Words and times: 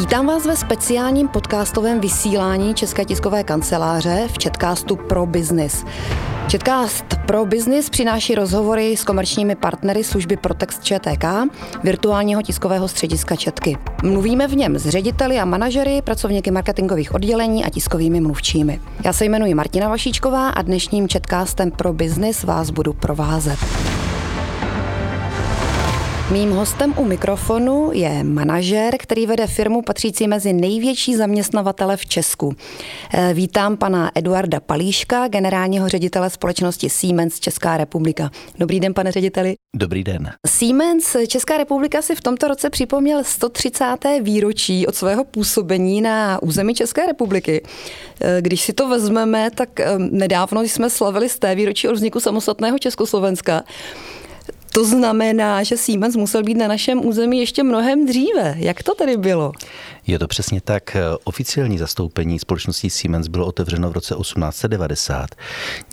Vítám 0.00 0.26
vás 0.26 0.46
ve 0.46 0.56
speciálním 0.56 1.28
podcastovém 1.28 2.00
vysílání 2.00 2.74
České 2.74 3.04
tiskové 3.04 3.44
kanceláře 3.44 4.28
v 4.32 4.38
Četkástu 4.38 4.96
pro 4.96 5.26
Business. 5.26 5.84
Četkást 6.48 7.04
pro 7.26 7.46
Business 7.46 7.90
přináší 7.90 8.34
rozhovory 8.34 8.96
s 8.96 9.04
komerčními 9.04 9.54
partnery 9.54 10.04
služby 10.04 10.36
Protext 10.36 10.84
ČTK, 10.84 11.24
virtuálního 11.84 12.42
tiskového 12.42 12.88
střediska 12.88 13.36
Četky. 13.36 13.78
Mluvíme 14.02 14.48
v 14.48 14.56
něm 14.56 14.78
s 14.78 14.88
řediteli 14.88 15.38
a 15.38 15.44
manažery, 15.44 16.02
pracovníky 16.02 16.50
marketingových 16.50 17.14
oddělení 17.14 17.64
a 17.64 17.70
tiskovými 17.70 18.20
mluvčími. 18.20 18.80
Já 19.04 19.12
se 19.12 19.24
jmenuji 19.24 19.54
Martina 19.54 19.88
Vašíčková 19.88 20.48
a 20.48 20.62
dnešním 20.62 21.08
Četkástem 21.08 21.70
pro 21.70 21.92
Business 21.92 22.44
vás 22.44 22.70
budu 22.70 22.92
provázet. 22.92 23.58
Mým 26.32 26.50
hostem 26.50 26.94
u 26.96 27.04
mikrofonu 27.04 27.90
je 27.92 28.24
manažer, 28.24 28.94
který 28.98 29.26
vede 29.26 29.46
firmu 29.46 29.82
patřící 29.82 30.28
mezi 30.28 30.52
největší 30.52 31.16
zaměstnavatele 31.16 31.96
v 31.96 32.06
Česku. 32.06 32.56
Eh, 33.14 33.34
vítám 33.34 33.76
pana 33.76 34.10
Eduarda 34.14 34.60
Palíška, 34.60 35.28
generálního 35.28 35.88
ředitele 35.88 36.30
společnosti 36.30 36.90
Siemens 36.90 37.40
Česká 37.40 37.76
republika. 37.76 38.30
Dobrý 38.58 38.80
den, 38.80 38.94
pane 38.94 39.12
řediteli. 39.12 39.54
Dobrý 39.76 40.04
den. 40.04 40.30
Siemens 40.46 41.16
Česká 41.26 41.56
republika 41.56 42.02
si 42.02 42.14
v 42.14 42.20
tomto 42.20 42.48
roce 42.48 42.70
připomněl 42.70 43.24
130. 43.24 43.96
výročí 44.22 44.86
od 44.86 44.94
svého 44.94 45.24
působení 45.24 46.00
na 46.00 46.42
území 46.42 46.74
České 46.74 47.06
republiky. 47.06 47.62
Eh, 48.20 48.42
když 48.42 48.60
si 48.60 48.72
to 48.72 48.88
vezmeme, 48.88 49.50
tak 49.50 49.80
eh, 49.80 49.98
nedávno 49.98 50.62
jsme 50.62 50.90
slavili 50.90 51.28
z 51.28 51.38
té 51.38 51.54
výročí 51.54 51.88
od 51.88 51.94
vzniku 51.94 52.20
samostatného 52.20 52.78
Československa. 52.78 53.62
To 54.74 54.84
znamená, 54.84 55.62
že 55.62 55.76
Siemens 55.76 56.16
musel 56.16 56.42
být 56.42 56.56
na 56.56 56.68
našem 56.68 57.06
území 57.06 57.38
ještě 57.38 57.62
mnohem 57.62 58.06
dříve. 58.06 58.54
Jak 58.56 58.82
to 58.82 58.94
tedy 58.94 59.16
bylo? 59.16 59.52
Je 60.06 60.18
to 60.18 60.28
přesně 60.28 60.60
tak. 60.60 60.96
Oficiální 61.24 61.78
zastoupení 61.78 62.38
společnosti 62.38 62.90
Siemens 62.90 63.28
bylo 63.28 63.46
otevřeno 63.46 63.90
v 63.90 63.92
roce 63.92 64.14
1890. 64.14 65.30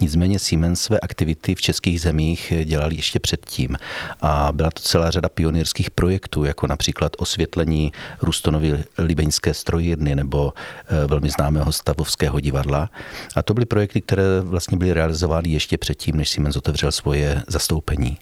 Nicméně 0.02 0.40
Siemens 0.40 0.82
své 0.82 1.00
aktivity 1.00 1.56
v 1.56 1.62
českých 1.62 2.02
zemích 2.02 2.54
dělal 2.64 2.92
ještě 2.92 3.20
předtím. 3.20 3.78
A 4.22 4.52
byla 4.52 4.72
to 4.72 4.82
celá 4.82 5.12
řada 5.12 5.30
pionýrských 5.30 5.92
projektů, 5.92 6.44
jako 6.44 6.68
například 6.68 7.12
osvětlení 7.18 7.92
Rustonovy 8.22 8.84
libeňské 8.98 9.54
strojírny 9.54 10.16
nebo 10.16 10.54
eh, 10.88 11.08
velmi 11.08 11.30
známého 11.30 11.72
stavovského 11.72 12.40
divadla. 12.40 12.90
A 13.36 13.44
to 13.44 13.54
byly 13.54 13.66
projekty, 13.66 14.02
které 14.02 14.24
vlastně 14.42 14.78
byly 14.78 14.94
realizovány 14.94 15.50
ještě 15.50 15.78
předtím, 15.78 16.18
než 16.18 16.30
Siemens 16.30 16.56
otevřel 16.56 16.92
svoje 16.92 17.44
zastoupení. 17.48 18.18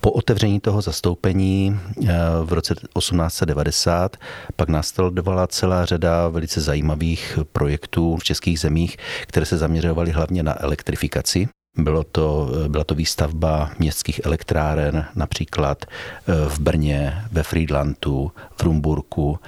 Po 0.00 0.10
otevření 0.10 0.60
toho 0.60 0.80
zastoupení 0.82 1.80
eh, 2.02 2.12
v 2.42 2.52
roce 2.52 2.74
1890 2.74 4.16
pak 4.56 4.68
následovala 5.14 5.46
celá 5.46 5.84
řada 5.84 6.28
velice 6.28 6.60
zajímavých 6.60 7.38
projektů 7.52 8.16
v 8.16 8.24
českých 8.24 8.60
zemích, 8.60 8.96
které 9.22 9.46
se 9.46 9.58
zaměřovaly 9.58 10.10
hlavně 10.10 10.42
na 10.42 10.62
elektrifikaci. 10.62 11.48
Bylo 11.78 12.04
to, 12.04 12.50
byla 12.68 12.84
to 12.84 12.94
výstavba 12.94 13.70
městských 13.78 14.20
elektráren, 14.24 15.04
například 15.14 15.84
eh, 15.84 16.48
v 16.48 16.58
Brně, 16.58 17.24
ve 17.32 17.42
Friedlandu, 17.42 18.32
v 18.56 18.62
Rumburku 18.62 19.38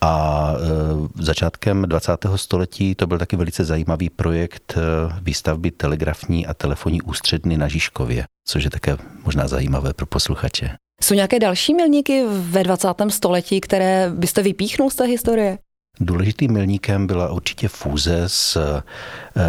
a 0.00 0.52
e, 0.56 1.22
začátkem 1.22 1.82
20. 1.82 2.26
století 2.36 2.94
to 2.94 3.06
byl 3.06 3.18
taky 3.18 3.36
velice 3.36 3.64
zajímavý 3.64 4.10
projekt 4.10 4.74
e, 4.76 4.80
výstavby 5.22 5.70
telegrafní 5.70 6.46
a 6.46 6.54
telefonní 6.54 7.02
ústředny 7.02 7.58
na 7.58 7.68
Žižkově, 7.68 8.24
což 8.48 8.64
je 8.64 8.70
také 8.70 8.96
možná 9.24 9.48
zajímavé 9.48 9.92
pro 9.92 10.06
posluchače. 10.06 10.70
Jsou 11.02 11.14
nějaké 11.14 11.38
další 11.38 11.74
milníky 11.74 12.24
ve 12.28 12.62
20. 12.62 12.88
století, 13.08 13.60
které 13.60 14.10
byste 14.10 14.42
vypíchnul 14.42 14.90
z 14.90 14.94
té 14.94 15.04
historie? 15.04 15.58
Důležitým 16.00 16.52
milníkem 16.52 17.06
byla 17.06 17.32
určitě 17.32 17.68
fúze 17.68 18.22
s 18.26 18.56
e, 18.56 18.82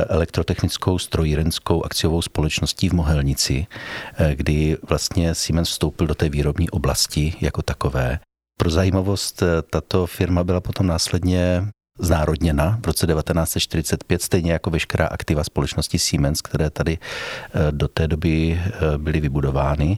elektrotechnickou 0.10 0.98
strojírenskou 1.00 1.84
akciovou 1.84 2.22
společností 2.22 2.90
v 2.90 2.94
Mohelnici, 2.94 3.68
kdy 4.34 4.78
vlastně 4.90 5.36
Siemens 5.36 5.70
vstoupil 5.70 6.08
do 6.08 6.16
té 6.16 6.30
výrobní 6.30 6.70
oblasti 6.70 7.34
jako 7.42 7.62
takové 7.62 8.20
pro 8.62 8.70
zajímavost, 8.70 9.42
eh, 9.42 9.62
tato 9.62 10.08
firma 10.08 10.44
byla 10.44 10.62
potom 10.62 10.88
následně 10.88 11.64
znárodněna 12.02 12.80
v 12.84 12.88
roce 12.88 13.08
1945, 13.08 14.22
stejně 14.22 14.52
jako 14.52 14.70
veškerá 14.70 15.08
aktiva 15.08 15.44
společnosti 15.44 16.00
Siemens, 16.00 16.42
které 16.42 16.70
tady 16.70 16.98
eh, 16.98 17.00
do 17.72 17.88
té 17.88 18.08
doby 18.08 18.62
eh, 18.64 18.70
byly 18.98 19.20
vybudovány. 19.20 19.98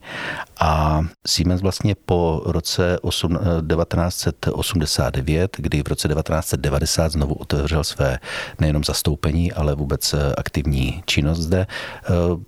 A 0.59 1.01
Siemens 1.27 1.61
vlastně 1.61 1.95
po 2.05 2.41
roce 2.45 2.97
1989, 3.03 5.57
kdy 5.57 5.83
v 5.83 5.87
roce 5.87 6.07
1990 6.07 7.11
znovu 7.11 7.33
otevřel 7.33 7.83
své 7.83 8.19
nejenom 8.59 8.83
zastoupení, 8.83 9.53
ale 9.53 9.75
vůbec 9.75 10.15
aktivní 10.37 11.03
činnost 11.05 11.39
zde, 11.39 11.67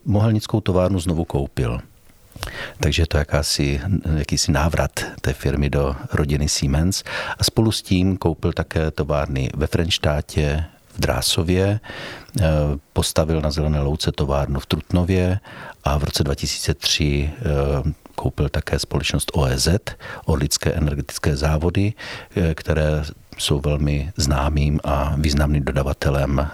mohelnickou 0.06 0.62
továrnu 0.62 1.00
znovu 1.00 1.26
koupil. 1.26 1.80
Takže 2.80 3.02
je 3.02 3.08
to 3.08 3.18
jakási, 3.18 3.82
jakýsi 4.18 4.52
návrat 4.52 4.92
té 5.22 5.34
firmy 5.34 5.70
do 5.70 5.96
rodiny 6.14 6.50
Siemens. 6.50 7.04
A 7.38 7.44
spolu 7.44 7.72
s 7.72 7.82
tím 7.82 8.18
koupil 8.18 8.54
také 8.54 8.92
továrny 8.92 9.50
ve 9.56 9.68
Frenštátě, 9.68 10.66
v 10.96 11.00
Drásově, 11.00 11.80
eh, 12.40 12.44
postavil 12.94 13.42
na 13.42 13.52
Zelené 13.52 13.80
louce 13.80 14.12
továrnu 14.12 14.60
v 14.60 14.66
Trutnově 14.66 15.40
a 15.84 15.98
v 15.98 16.04
roce 16.04 16.24
2003 16.24 17.32
eh, 17.36 17.94
koupil 18.16 18.50
také 18.50 18.80
společnost 18.80 19.32
OEZ, 19.34 19.68
Orlické 20.26 20.74
energetické 20.74 21.36
závody, 21.36 21.94
eh, 22.36 22.54
které 22.54 23.04
jsou 23.38 23.60
velmi 23.60 24.12
známým 24.18 24.80
a 24.84 25.16
významným 25.18 25.64
dodavatelem 25.64 26.48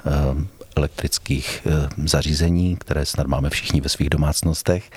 elektrických 0.75 1.67
eh, 1.67 1.89
zařízení, 2.05 2.75
které 2.75 3.05
snad 3.05 3.27
máme 3.27 3.49
všichni 3.49 3.81
ve 3.81 3.89
svých 3.89 4.09
domácnostech. 4.09 4.89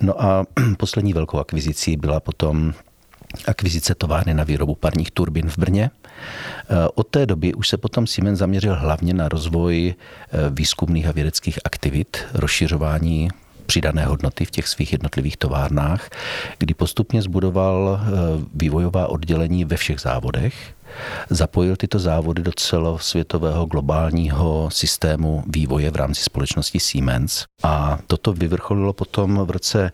No 0.00 0.22
a 0.22 0.44
poslední 0.76 1.12
velkou 1.12 1.38
akvizicí 1.38 1.96
byla 1.96 2.20
potom 2.20 2.74
akvizice 3.46 3.94
továrny 3.94 4.34
na 4.34 4.44
výrobu 4.44 4.74
parních 4.74 5.10
turbin 5.10 5.48
v 5.48 5.58
Brně. 5.58 5.90
Eh, 5.90 6.88
od 6.94 7.06
té 7.06 7.26
doby 7.26 7.54
už 7.54 7.68
se 7.68 7.76
potom 7.76 8.06
Siemens 8.06 8.38
zaměřil 8.38 8.74
hlavně 8.74 9.14
na 9.14 9.28
rozvoj 9.28 9.94
eh, 9.94 10.38
výzkumných 10.50 11.06
a 11.06 11.12
vědeckých 11.12 11.58
aktivit, 11.64 12.24
rozšiřování 12.34 13.28
přidané 13.66 14.04
hodnoty 14.04 14.44
v 14.44 14.50
těch 14.50 14.68
svých 14.68 14.92
jednotlivých 14.92 15.36
továrnách, 15.36 16.10
kdy 16.58 16.74
postupně 16.74 17.22
zbudoval 17.22 18.00
vývojová 18.54 19.06
oddělení 19.06 19.64
ve 19.64 19.76
všech 19.76 20.00
závodech, 20.00 20.75
zapojil 21.30 21.76
tyto 21.76 21.98
závody 21.98 22.42
do 22.42 22.52
celosvětového 22.52 23.66
globálního 23.66 24.70
systému 24.70 25.44
vývoje 25.46 25.90
v 25.90 25.96
rámci 25.96 26.22
společnosti 26.22 26.80
Siemens. 26.80 27.44
A 27.62 27.98
toto 28.06 28.32
vyvrcholilo 28.32 28.92
potom 28.92 29.46
v 29.46 29.50
roce 29.50 29.92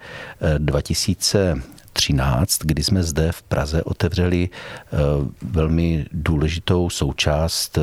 2000 0.59 1.63
eh, 1.97 2.03
13, 2.03 2.59
kdy 2.63 2.83
jsme 2.83 3.03
zde 3.03 3.33
v 3.33 3.43
Praze 3.43 3.83
otevřeli 3.83 4.49
eh, 4.49 4.97
velmi 5.43 6.07
důležitou 6.13 6.91
součást, 6.91 7.79
eh, 7.79 7.83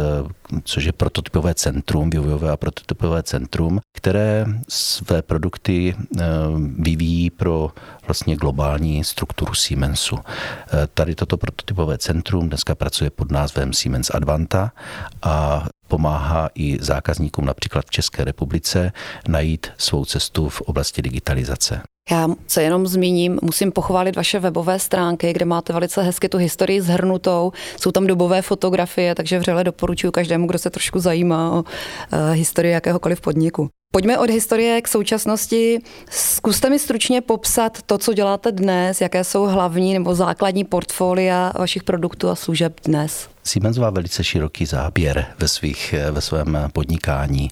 což 0.63 0.83
je 0.83 0.91
prototypové 0.91 1.53
centrum, 1.53 2.09
vývojové 2.09 2.51
a 2.51 2.57
prototypové 2.57 3.23
centrum, 3.23 3.79
které 3.93 4.45
své 4.69 5.21
produkty 5.21 5.95
eh, 5.95 6.23
vyvíjí 6.79 7.29
pro 7.29 7.71
vlastně 8.07 8.35
globální 8.35 9.03
strukturu 9.03 9.53
Siemensu. 9.53 10.19
Tady 10.93 11.15
toto 11.15 11.37
prototypové 11.37 11.97
centrum 11.97 12.49
dneska 12.49 12.75
pracuje 12.75 13.09
pod 13.09 13.31
názvem 13.31 13.73
Siemens 13.73 14.09
Advanta 14.13 14.71
a 15.21 15.65
pomáhá 15.89 16.49
i 16.55 16.77
zákazníkům 16.81 17.45
například 17.45 17.85
v 17.85 17.91
České 17.91 18.23
republice 18.23 18.91
najít 19.27 19.67
svou 19.77 20.05
cestu 20.05 20.49
v 20.49 20.61
oblasti 20.61 21.01
digitalizace. 21.01 21.81
Já 22.11 22.27
se 22.47 22.63
jenom 22.63 22.87
zmíním, 22.87 23.39
musím 23.41 23.71
pochválit 23.71 24.15
vaše 24.15 24.39
webové 24.39 24.79
stránky, 24.79 25.33
kde 25.33 25.45
máte 25.45 25.73
velice 25.73 26.01
hezky 26.01 26.29
tu 26.29 26.37
historii 26.37 26.81
zhrnutou. 26.81 27.51
Jsou 27.81 27.91
tam 27.91 28.07
dobové 28.07 28.41
fotografie, 28.41 29.15
takže 29.15 29.39
vřele 29.39 29.63
doporučuji 29.63 30.11
každému, 30.11 30.47
kdo 30.47 30.59
se 30.59 30.69
trošku 30.69 30.99
zajímá 30.99 31.51
o 31.51 31.55
uh, 31.59 31.63
historii 32.33 32.73
jakéhokoliv 32.73 33.21
podniku. 33.21 33.69
Pojďme 33.91 34.17
od 34.17 34.29
historie 34.29 34.81
k 34.81 34.87
současnosti. 34.87 35.79
Zkuste 36.09 36.69
mi 36.69 36.79
stručně 36.79 37.21
popsat 37.21 37.81
to, 37.81 37.97
co 37.97 38.13
děláte 38.13 38.51
dnes, 38.51 39.01
jaké 39.01 39.23
jsou 39.23 39.43
hlavní 39.43 39.93
nebo 39.93 40.15
základní 40.15 40.63
portfolia 40.63 41.53
vašich 41.59 41.83
produktů 41.83 42.29
a 42.29 42.35
služeb 42.35 42.79
dnes. 42.85 43.29
Siemens 43.49 43.77
má 43.77 43.89
velice 43.89 44.23
široký 44.23 44.65
záběr 44.65 45.25
ve, 45.39 45.47
svých, 45.47 45.95
ve 46.11 46.21
svém 46.21 46.57
podnikání. 46.73 47.49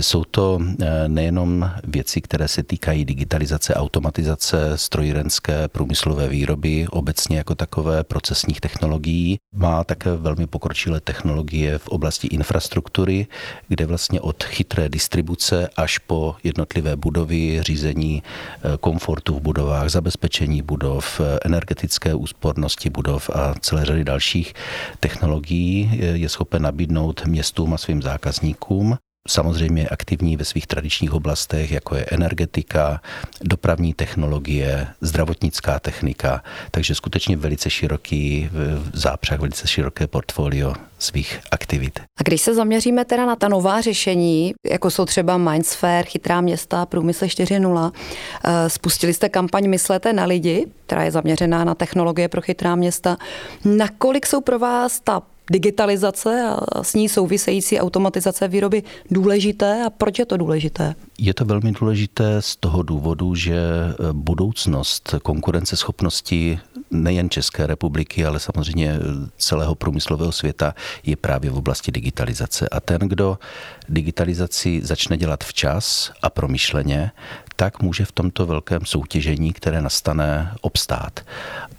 Jsou 0.00 0.24
to 0.24 0.58
eh, 0.62 1.08
nejenom 1.08 1.70
věci, 1.84 2.20
které 2.20 2.48
se 2.48 2.62
týkají 2.62 3.04
digitalizace, 3.04 3.74
automatizace, 3.74 4.78
strojírenské 4.78 5.68
průmyslové 5.68 6.28
výroby, 6.28 6.86
obecně 6.90 7.36
jako 7.36 7.54
takové 7.54 8.04
procesních 8.04 8.60
technologií. 8.60 9.38
Má 9.54 9.84
také 9.84 10.16
velmi 10.16 10.46
pokročilé 10.46 11.00
technologie 11.00 11.78
v 11.78 11.88
oblasti 11.88 12.26
infrastruktury, 12.26 13.26
kde 13.68 13.86
vlastně 13.86 14.20
od 14.20 14.44
chytré 14.44 14.88
distribuce 14.88 15.68
až 15.76 15.98
po 15.98 16.36
jednotlivé 16.44 16.96
budovy, 16.96 17.62
řízení 17.62 18.22
eh, 18.22 18.76
komfortu 18.80 19.34
v 19.34 19.40
budovách, 19.40 19.88
zabezpečení 19.88 20.62
budov, 20.62 21.20
eh, 21.20 21.38
energetické 21.44 22.14
úspornosti 22.14 22.90
budov 22.90 23.30
a 23.30 23.54
celé 23.60 23.84
řady 23.84 24.04
dalších 24.04 24.54
technologií 25.00 25.33
je 26.14 26.28
schopen 26.28 26.62
nabídnout 26.62 27.26
městům 27.26 27.74
a 27.74 27.78
svým 27.78 28.02
zákazníkům 28.02 28.96
samozřejmě 29.28 29.88
aktivní 29.88 30.36
ve 30.36 30.44
svých 30.44 30.66
tradičních 30.66 31.12
oblastech, 31.12 31.72
jako 31.72 31.96
je 31.96 32.06
energetika, 32.10 33.00
dopravní 33.40 33.94
technologie, 33.94 34.86
zdravotnická 35.00 35.78
technika, 35.78 36.42
takže 36.70 36.94
skutečně 36.94 37.36
velice 37.36 37.70
široký 37.70 38.50
zápřah, 38.92 39.40
velice 39.40 39.68
široké 39.68 40.06
portfolio 40.06 40.74
svých 40.98 41.40
aktivit. 41.50 42.00
A 42.00 42.22
když 42.24 42.40
se 42.40 42.54
zaměříme 42.54 43.04
teda 43.04 43.26
na 43.26 43.36
ta 43.36 43.48
nová 43.48 43.80
řešení, 43.80 44.54
jako 44.66 44.90
jsou 44.90 45.04
třeba 45.04 45.36
Mindsphere, 45.38 46.08
chytrá 46.08 46.40
města, 46.40 46.86
průmysl 46.86 47.24
4.0, 47.24 47.92
eh, 48.44 48.70
spustili 48.70 49.14
jste 49.14 49.28
kampaň 49.28 49.68
Myslete 49.68 50.12
na 50.12 50.24
lidi, 50.24 50.66
která 50.86 51.04
je 51.04 51.10
zaměřená 51.10 51.64
na 51.64 51.74
technologie 51.74 52.28
pro 52.28 52.40
chytrá 52.40 52.74
města. 52.74 53.16
Nakolik 53.64 54.26
jsou 54.26 54.40
pro 54.40 54.58
vás 54.58 55.00
ta 55.00 55.22
digitalizace 55.50 56.48
a 56.48 56.82
s 56.84 56.94
ní 56.94 57.08
související 57.08 57.80
automatizace 57.80 58.48
výroby 58.48 58.82
důležité 59.10 59.84
a 59.86 59.90
proč 59.90 60.18
je 60.18 60.26
to 60.26 60.36
důležité? 60.36 60.94
Je 61.18 61.34
to 61.34 61.44
velmi 61.44 61.72
důležité 61.72 62.42
z 62.42 62.56
toho 62.56 62.82
důvodu, 62.82 63.34
že 63.34 63.58
budoucnost 64.12 65.14
konkurenceschopnosti 65.22 66.58
nejen 66.90 67.30
České 67.30 67.66
republiky, 67.66 68.26
ale 68.26 68.40
samozřejmě 68.40 68.98
celého 69.38 69.74
průmyslového 69.74 70.32
světa 70.32 70.74
je 71.04 71.16
právě 71.16 71.50
v 71.50 71.56
oblasti 71.56 71.92
digitalizace. 71.92 72.68
A 72.68 72.80
ten, 72.80 73.00
kdo 73.00 73.38
digitalizaci 73.88 74.80
začne 74.82 75.16
dělat 75.16 75.44
včas 75.44 76.12
a 76.22 76.30
promyšleně, 76.30 77.10
tak 77.56 77.82
může 77.82 78.04
v 78.04 78.12
tomto 78.12 78.46
velkém 78.46 78.80
soutěžení, 78.84 79.52
které 79.52 79.82
nastane, 79.82 80.54
obstát. 80.60 81.20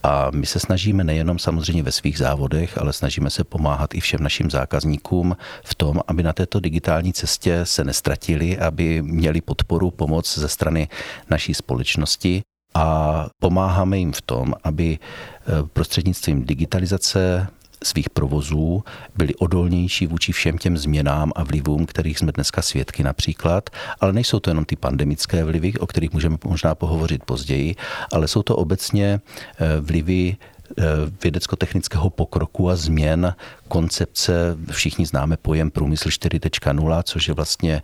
A 0.04 0.32
my 0.32 0.46
se 0.46 0.60
snažíme 0.60 1.04
nejenom 1.04 1.40
samozřejmě 1.40 1.84
ve 1.84 1.92
svých 1.92 2.18
závodech, 2.18 2.78
ale 2.78 2.94
snažíme 2.94 3.30
se 3.30 3.44
pomáhat 3.44 3.94
i 3.94 4.00
všem 4.00 4.24
našim 4.24 4.52
zákazníkům 4.52 5.38
v 5.64 5.76
tom, 5.76 6.02
aby 6.08 6.24
na 6.24 6.34
této 6.34 6.60
digitální 6.60 7.14
cestě 7.14 7.66
se 7.66 7.84
nestratili, 7.84 8.60
aby 8.60 9.02
měli 9.02 9.42
podporu, 9.42 9.92
pomoc 9.92 10.38
ze 10.38 10.48
strany 10.48 10.88
naší 11.30 11.54
společnosti 11.54 12.42
a 12.74 13.28
pomáháme 13.40 13.98
jim 13.98 14.14
v 14.14 14.22
tom, 14.22 14.54
aby 14.64 15.00
eh, 15.00 15.52
prostřednictvím 15.74 16.46
digitalizace 16.46 17.48
svých 17.86 18.10
provozů 18.10 18.84
byli 19.16 19.36
odolnější 19.36 20.08
vůči 20.08 20.32
všem 20.32 20.58
těm 20.58 20.78
změnám 20.78 21.32
a 21.36 21.44
vlivům, 21.44 21.86
kterých 21.86 22.20
jsme 22.20 22.32
dneska 22.32 22.62
svědky 22.62 23.04
například, 23.04 23.70
ale 24.00 24.14
nejsou 24.14 24.40
to 24.40 24.50
jenom 24.50 24.66
ty 24.66 24.76
pandemické 24.76 25.44
vlivy, 25.44 25.74
o 25.74 25.88
kterých 25.88 26.14
můžeme 26.14 26.38
možná 26.46 26.76
pohovořit 26.76 27.24
později, 27.24 27.76
ale 28.12 28.28
jsou 28.28 28.44
to 28.44 28.56
obecně 28.56 29.22
eh, 29.60 29.80
vlivy 29.82 30.38
eh, 30.78 30.84
vědecko-technického 31.24 32.10
pokroku 32.10 32.70
a 32.70 32.76
změn 32.76 33.36
koncepce. 33.68 34.58
Všichni 34.72 35.06
známe 35.06 35.38
pojem 35.38 35.72
průmysl 35.72 36.10
4.0, 36.10 37.04
což 37.04 37.28
je 37.28 37.34
vlastně 37.34 37.82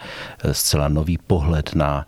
zcela 0.52 0.88
nový 0.88 1.18
pohled 1.18 1.76
na 1.76 2.08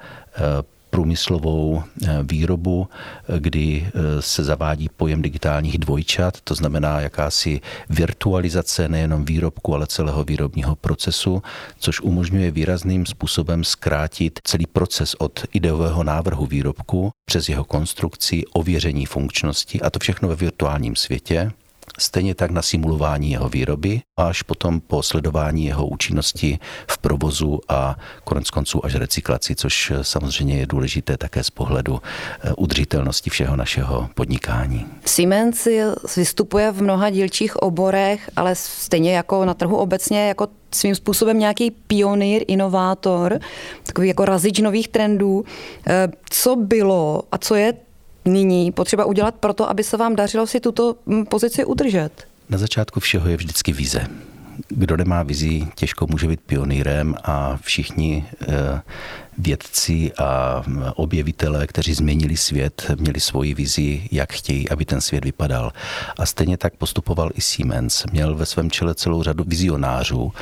průmyslovou 0.93 1.83
eh, 1.83 2.19
výrobu, 2.23 2.87
eh, 2.87 3.39
kdy 3.39 3.87
eh, 3.87 4.21
se 4.21 4.43
zavádí 4.43 4.89
pojem 4.89 5.21
digitálních 5.21 5.77
dvojčat, 5.77 6.41
to 6.41 6.55
znamená 6.55 6.99
jakási 6.99 7.61
virtualizace 7.89 8.89
nejenom 8.89 9.25
výrobku, 9.25 9.75
ale 9.75 9.87
celého 9.87 10.23
výrobního 10.23 10.75
procesu, 10.75 11.41
což 11.79 12.01
umožňuje 12.01 12.51
výrazným 12.51 13.05
způsobem 13.05 13.63
zkrátit 13.63 14.39
celý 14.43 14.65
proces 14.65 15.15
od 15.19 15.45
ideového 15.53 16.03
návrhu 16.03 16.45
výrobku 16.45 17.11
přes 17.25 17.49
jeho 17.49 17.63
konstrukci, 17.63 18.43
ověření 18.53 19.05
funkčnosti 19.05 19.81
a 19.81 19.89
to 19.89 19.99
všechno 19.99 20.29
ve 20.29 20.35
virtuálním 20.35 20.95
světě 20.95 21.51
stejně 21.97 22.35
tak 22.35 22.51
na 22.51 22.61
simulování 22.61 23.31
jeho 23.31 23.49
výroby, 23.49 24.01
až 24.17 24.41
potom 24.41 24.81
po 24.81 25.03
sledování 25.03 25.65
jeho 25.65 25.87
účinnosti 25.87 26.59
v 26.87 26.97
provozu 26.97 27.59
a 27.69 27.95
konec 28.23 28.49
konců 28.49 28.85
až 28.85 28.95
recyklaci, 28.95 29.55
což 29.55 29.93
samozřejmě 30.01 30.57
je 30.57 30.65
důležité 30.67 31.17
také 31.17 31.43
z 31.43 31.49
pohledu 31.49 32.01
eh, 32.01 32.53
udržitelnosti 32.57 33.29
všeho 33.29 33.55
našeho 33.55 34.09
podnikání. 34.15 34.85
Siemens 35.05 35.67
vystupuje 36.17 36.71
v 36.71 36.81
mnoha 36.81 37.09
dílčích 37.09 37.55
oborech, 37.55 38.29
ale 38.35 38.55
stejně 38.55 39.15
jako 39.15 39.45
na 39.45 39.53
trhu 39.53 39.77
obecně 39.77 40.27
jako 40.27 40.47
svým 40.71 40.95
způsobem 40.95 41.39
nějaký 41.39 41.71
pionýr, 41.71 42.43
inovátor, 42.47 43.39
takový 43.85 44.07
jako 44.07 44.25
razič 44.25 44.59
nových 44.59 44.87
trendů. 44.87 45.45
Eh, 45.87 46.07
co 46.29 46.55
bylo 46.55 47.23
a 47.31 47.37
co 47.37 47.55
je 47.55 47.73
nyní 48.25 48.71
potřeba 48.71 49.05
udělat 49.05 49.35
pro 49.35 49.53
to, 49.53 49.69
aby 49.69 49.83
se 49.83 49.97
vám 49.97 50.15
dařilo 50.15 50.47
si 50.47 50.59
tuto 50.59 50.95
mm, 51.05 51.25
pozici 51.25 51.65
udržet? 51.65 52.11
Na 52.49 52.57
začátku 52.57 52.99
všeho 52.99 53.29
je 53.29 53.37
vždycky 53.37 53.73
vize 53.73 54.07
kdo 54.69 54.97
nemá 54.97 55.23
vizi, 55.23 55.67
těžko 55.75 56.07
může 56.07 56.27
být 56.27 56.39
pionýrem 56.39 57.15
a 57.23 57.57
všichni 57.61 58.25
eh, 58.41 58.81
vědci 59.37 60.13
a 60.13 60.63
objevitelé, 60.95 61.67
kteří 61.67 61.93
změnili 61.93 62.37
svět, 62.37 62.91
měli 62.99 63.19
svoji 63.19 63.53
vizi, 63.53 64.07
jak 64.11 64.33
chtějí, 64.33 64.69
aby 64.69 64.85
ten 64.85 65.01
svět 65.01 65.25
vypadal. 65.25 65.73
A 66.17 66.25
stejně 66.25 66.57
tak 66.57 66.75
postupoval 66.75 67.31
i 67.33 67.41
Siemens. 67.41 68.05
Měl 68.11 68.35
ve 68.35 68.45
svém 68.45 68.71
čele 68.71 68.95
celou 68.95 69.23
řadu 69.23 69.43
vizionářů, 69.47 70.33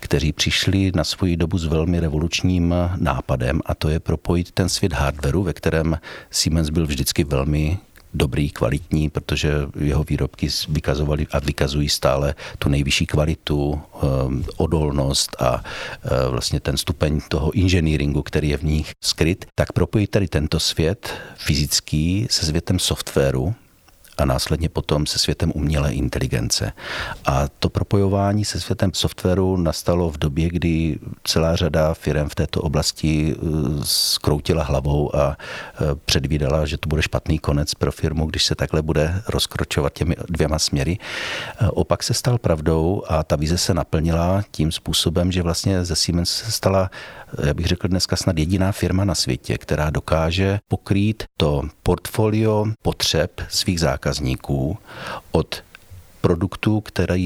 kteří 0.00 0.32
přišli 0.32 0.92
na 0.94 1.04
svoji 1.04 1.36
dobu 1.36 1.58
s 1.58 1.66
velmi 1.66 2.00
revolučním 2.00 2.74
nápadem 2.96 3.60
a 3.66 3.74
to 3.74 3.88
je 3.88 4.00
propojit 4.00 4.52
ten 4.52 4.68
svět 4.68 4.92
hardwareu, 4.92 5.42
ve 5.42 5.52
kterém 5.52 5.98
Siemens 6.30 6.70
byl 6.70 6.86
vždycky 6.86 7.24
velmi 7.24 7.78
dobrý, 8.14 8.50
kvalitní, 8.50 9.10
protože 9.10 9.52
jeho 9.80 10.04
výrobky 10.04 10.48
vykazovaly 10.68 11.26
a 11.32 11.38
vykazují 11.38 11.88
stále 11.88 12.34
tu 12.58 12.68
nejvyšší 12.68 13.06
kvalitu, 13.06 13.80
ehm, 14.02 14.44
odolnost 14.56 15.36
a 15.42 15.64
e, 16.04 16.28
vlastně 16.28 16.60
ten 16.60 16.76
stupeň 16.76 17.20
toho 17.28 17.52
inženýringu, 17.52 18.22
který 18.22 18.48
je 18.48 18.56
v 18.56 18.62
nich 18.62 18.90
skryt, 19.04 19.44
tak 19.54 19.72
propojit 19.72 20.10
tady 20.10 20.28
tento 20.28 20.60
svět 20.60 21.14
fyzický 21.36 22.26
se 22.30 22.46
světem 22.46 22.78
softwaru, 22.78 23.54
a 24.20 24.24
následně 24.24 24.68
potom 24.68 25.06
se 25.06 25.18
světem 25.18 25.52
umělé 25.54 25.92
inteligence. 25.92 26.72
A 27.26 27.48
to 27.58 27.68
propojování 27.68 28.44
se 28.44 28.60
světem 28.60 28.90
softwaru 28.94 29.56
nastalo 29.56 30.10
v 30.10 30.18
době, 30.18 30.48
kdy 30.48 30.98
celá 31.24 31.56
řada 31.56 31.94
firm 31.94 32.28
v 32.28 32.34
této 32.34 32.60
oblasti 32.60 33.34
eh, 33.34 33.44
skroutila 33.82 34.64
hlavou 34.64 35.16
a 35.16 35.36
eh, 35.36 35.84
předvídala, 36.04 36.66
že 36.66 36.78
to 36.78 36.88
bude 36.88 37.02
špatný 37.02 37.38
konec 37.38 37.74
pro 37.74 37.92
firmu, 37.92 38.26
když 38.26 38.44
se 38.44 38.54
takhle 38.54 38.82
bude 38.82 39.22
rozkročovat 39.28 39.92
těmi 39.92 40.16
dvěma 40.28 40.58
směry. 40.58 40.98
Eh, 41.60 41.68
opak 41.68 42.02
se 42.02 42.14
stal 42.14 42.38
pravdou 42.38 43.02
a 43.08 43.22
ta 43.22 43.36
vize 43.36 43.58
se 43.58 43.74
naplnila 43.74 44.42
tím 44.50 44.72
způsobem, 44.72 45.32
že 45.32 45.42
vlastně 45.42 45.84
ze 45.84 45.96
Siemens 45.96 46.30
se 46.30 46.52
stala 46.52 46.90
já 47.46 47.54
bych 47.54 47.66
řekl 47.66 47.88
dneska 47.88 48.16
snad 48.16 48.38
jediná 48.38 48.72
firma 48.72 49.04
na 49.04 49.14
světě, 49.14 49.58
která 49.58 49.90
dokáže 49.90 50.58
pokrýt 50.68 51.24
to 51.36 51.62
portfolio 51.82 52.66
potřeb 52.82 53.40
svých 53.48 53.80
zákazníků 53.80 54.09
od 55.32 55.62
produktů, 56.20 56.80
které 56.80 57.18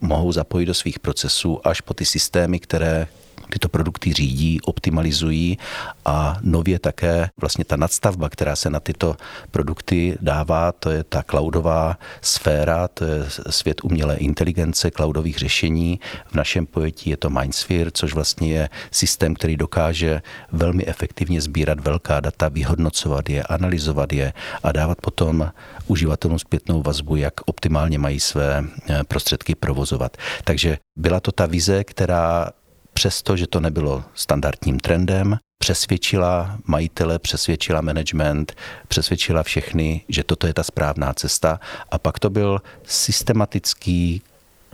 mohou 0.00 0.32
zapojit 0.32 0.66
do 0.66 0.74
svých 0.74 0.98
procesů, 0.98 1.60
až 1.66 1.80
po 1.80 1.94
ty 1.94 2.04
systémy, 2.04 2.60
které 2.60 3.06
tyto 3.50 3.68
produkty 3.68 4.12
řídí, 4.12 4.60
optimalizují 4.60 5.58
a 6.04 6.38
nově 6.42 6.78
také 6.78 7.30
vlastně 7.40 7.64
ta 7.64 7.76
nadstavba, 7.76 8.28
která 8.28 8.56
se 8.56 8.70
na 8.70 8.80
tyto 8.80 9.16
produkty 9.50 10.18
dává, 10.20 10.72
to 10.72 10.90
je 10.90 11.04
ta 11.04 11.22
cloudová 11.22 11.98
sféra, 12.20 12.88
to 12.88 13.04
je 13.04 13.26
svět 13.50 13.84
umělé 13.84 14.16
inteligence, 14.16 14.90
cloudových 14.90 15.38
řešení. 15.38 16.00
V 16.26 16.34
našem 16.34 16.66
pojetí 16.66 17.10
je 17.10 17.16
to 17.16 17.30
Mindsphere, 17.30 17.90
což 17.90 18.14
vlastně 18.14 18.52
je 18.52 18.68
systém, 18.90 19.34
který 19.34 19.56
dokáže 19.56 20.22
velmi 20.52 20.86
efektivně 20.86 21.40
sbírat 21.40 21.80
velká 21.80 22.20
data, 22.20 22.48
vyhodnocovat 22.48 23.30
je, 23.30 23.42
analyzovat 23.42 24.12
je 24.12 24.32
a 24.62 24.72
dávat 24.72 25.00
potom 25.00 25.50
uživatelům 25.86 26.38
zpětnou 26.38 26.82
vazbu, 26.82 27.16
jak 27.16 27.34
optimálně 27.46 27.98
mají 27.98 28.20
své 28.20 28.64
eh, 28.90 29.04
prostředky 29.08 29.54
provozovat. 29.54 30.16
Takže 30.44 30.78
byla 30.96 31.20
to 31.20 31.32
ta 31.32 31.46
vize, 31.46 31.84
která 31.84 32.50
přesto, 32.96 33.36
že 33.36 33.46
to 33.46 33.60
nebylo 33.60 34.04
standardním 34.14 34.80
trendem, 34.80 35.38
přesvědčila 35.58 36.58
majitele, 36.64 37.18
přesvědčila 37.18 37.80
management, 37.80 38.56
přesvědčila 38.88 39.42
všechny, 39.42 40.04
že 40.08 40.24
toto 40.24 40.46
je 40.46 40.54
ta 40.54 40.62
správná 40.62 41.12
cesta. 41.12 41.60
A 41.90 41.98
pak 41.98 42.18
to 42.18 42.30
byl 42.30 42.62
systematický 42.84 44.22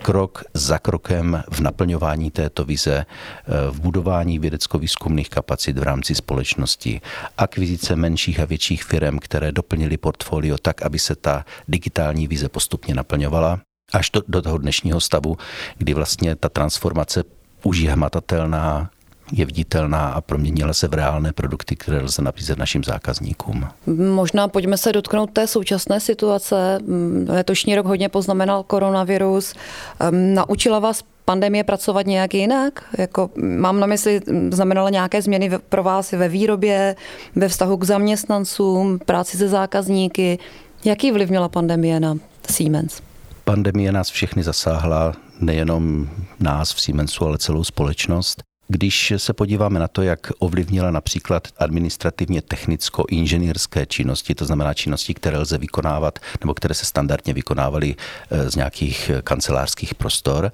krok 0.03 0.45
za 0.55 0.79
krokem 0.79 1.43
v 1.51 1.61
naplňování 1.61 2.31
této 2.31 2.65
vize, 2.65 3.07
eh, 3.07 3.71
v 3.71 3.81
budování 3.81 4.39
vědecko-výzkumných 4.39 5.29
kapacit 5.29 5.79
v 5.79 5.83
rámci 5.83 6.15
společnosti, 6.15 7.01
akvizice 7.39 7.97
menších 7.97 8.41
a 8.41 8.45
větších 8.45 8.85
firm, 8.85 9.19
které 9.19 9.53
doplnily 9.53 9.97
portfolio 9.97 10.59
tak, 10.63 10.83
aby 10.83 10.99
se 10.99 11.17
ta 11.17 11.45
digitální 11.69 12.27
vize 12.27 12.49
postupně 12.49 12.95
naplňovala 12.95 13.61
až 13.93 14.11
do, 14.11 14.23
do 14.29 14.43
toho 14.43 14.59
dnešního 14.59 15.01
stavu, 15.01 15.37
kdy 15.79 15.95
vlastně 15.95 16.37
ta 16.37 16.49
transformace 16.49 17.42
už 17.63 17.79
je 17.79 17.93
hmatatelná, 17.93 18.91
je 19.33 19.47
viditelná 19.47 20.09
a 20.09 20.21
proměnila 20.21 20.73
se 20.73 20.89
v 20.89 20.95
reálné 20.95 21.33
produkty, 21.33 21.77
které 21.77 22.01
lze 22.01 22.23
nabízet 22.23 22.59
našim 22.59 22.85
zákazníkům. 22.85 23.69
Možná 24.15 24.49
pojďme 24.49 24.77
se 24.77 24.93
dotknout 24.93 25.31
té 25.31 25.47
současné 25.47 26.01
situace. 26.01 26.79
Letošní 27.29 27.77
rok 27.77 27.87
hodně 27.87 28.09
poznamenal 28.09 28.63
koronavirus. 28.63 29.55
Naučila 30.11 30.79
vás 30.79 31.05
pandemie 31.25 31.65
pracovat 31.65 32.07
nějak 32.07 32.35
jinak? 32.35 32.85
Jako, 32.99 33.31
mám 33.37 33.81
na 33.81 33.87
mysli, 33.87 34.21
znamenala 34.51 34.91
nějaké 34.91 35.23
změny 35.23 35.51
pro 35.69 35.83
vás 35.83 36.13
ve 36.13 36.29
výrobě, 36.29 36.97
ve 37.37 37.49
vztahu 37.49 37.77
k 37.77 37.85
zaměstnancům, 37.85 38.99
práci 39.07 39.37
se 39.37 39.49
zákazníky? 39.49 40.39
Jaký 40.85 41.13
vliv 41.13 41.31
měla 41.31 41.49
pandemie 41.49 42.01
na 42.01 42.17
Siemens? 42.51 43.01
Pandemie 43.45 43.93
nás 43.93 44.11
všechny 44.11 44.43
zasáhla, 44.43 45.13
nejenom 45.41 46.11
nás 46.41 46.73
v 46.73 46.81
Siemensu, 46.81 47.27
ale 47.27 47.39
celou 47.39 47.65
společnost. 47.65 48.43
Když 48.69 49.13
se 49.17 49.33
podíváme 49.33 49.81
na 49.81 49.89
to, 49.89 50.03
jak 50.03 50.31
ovlivnila 50.39 50.91
například 50.91 51.49
administrativně 51.59 52.43
technicko-inženýrské 52.43 53.87
činnosti, 53.87 54.35
to 54.35 54.45
znamená 54.45 54.75
činnosti, 54.75 55.15
které 55.15 55.39
lze 55.39 55.59
vykonávat 55.59 56.19
nebo 56.41 56.55
které 56.55 56.75
se 56.75 56.87
standardně 56.87 57.35
vykonávaly 57.35 57.95
eh, 58.31 58.51
z 58.51 58.57
nějakých 58.57 59.11
kancelářských 59.25 59.95
prostor, 59.95 60.53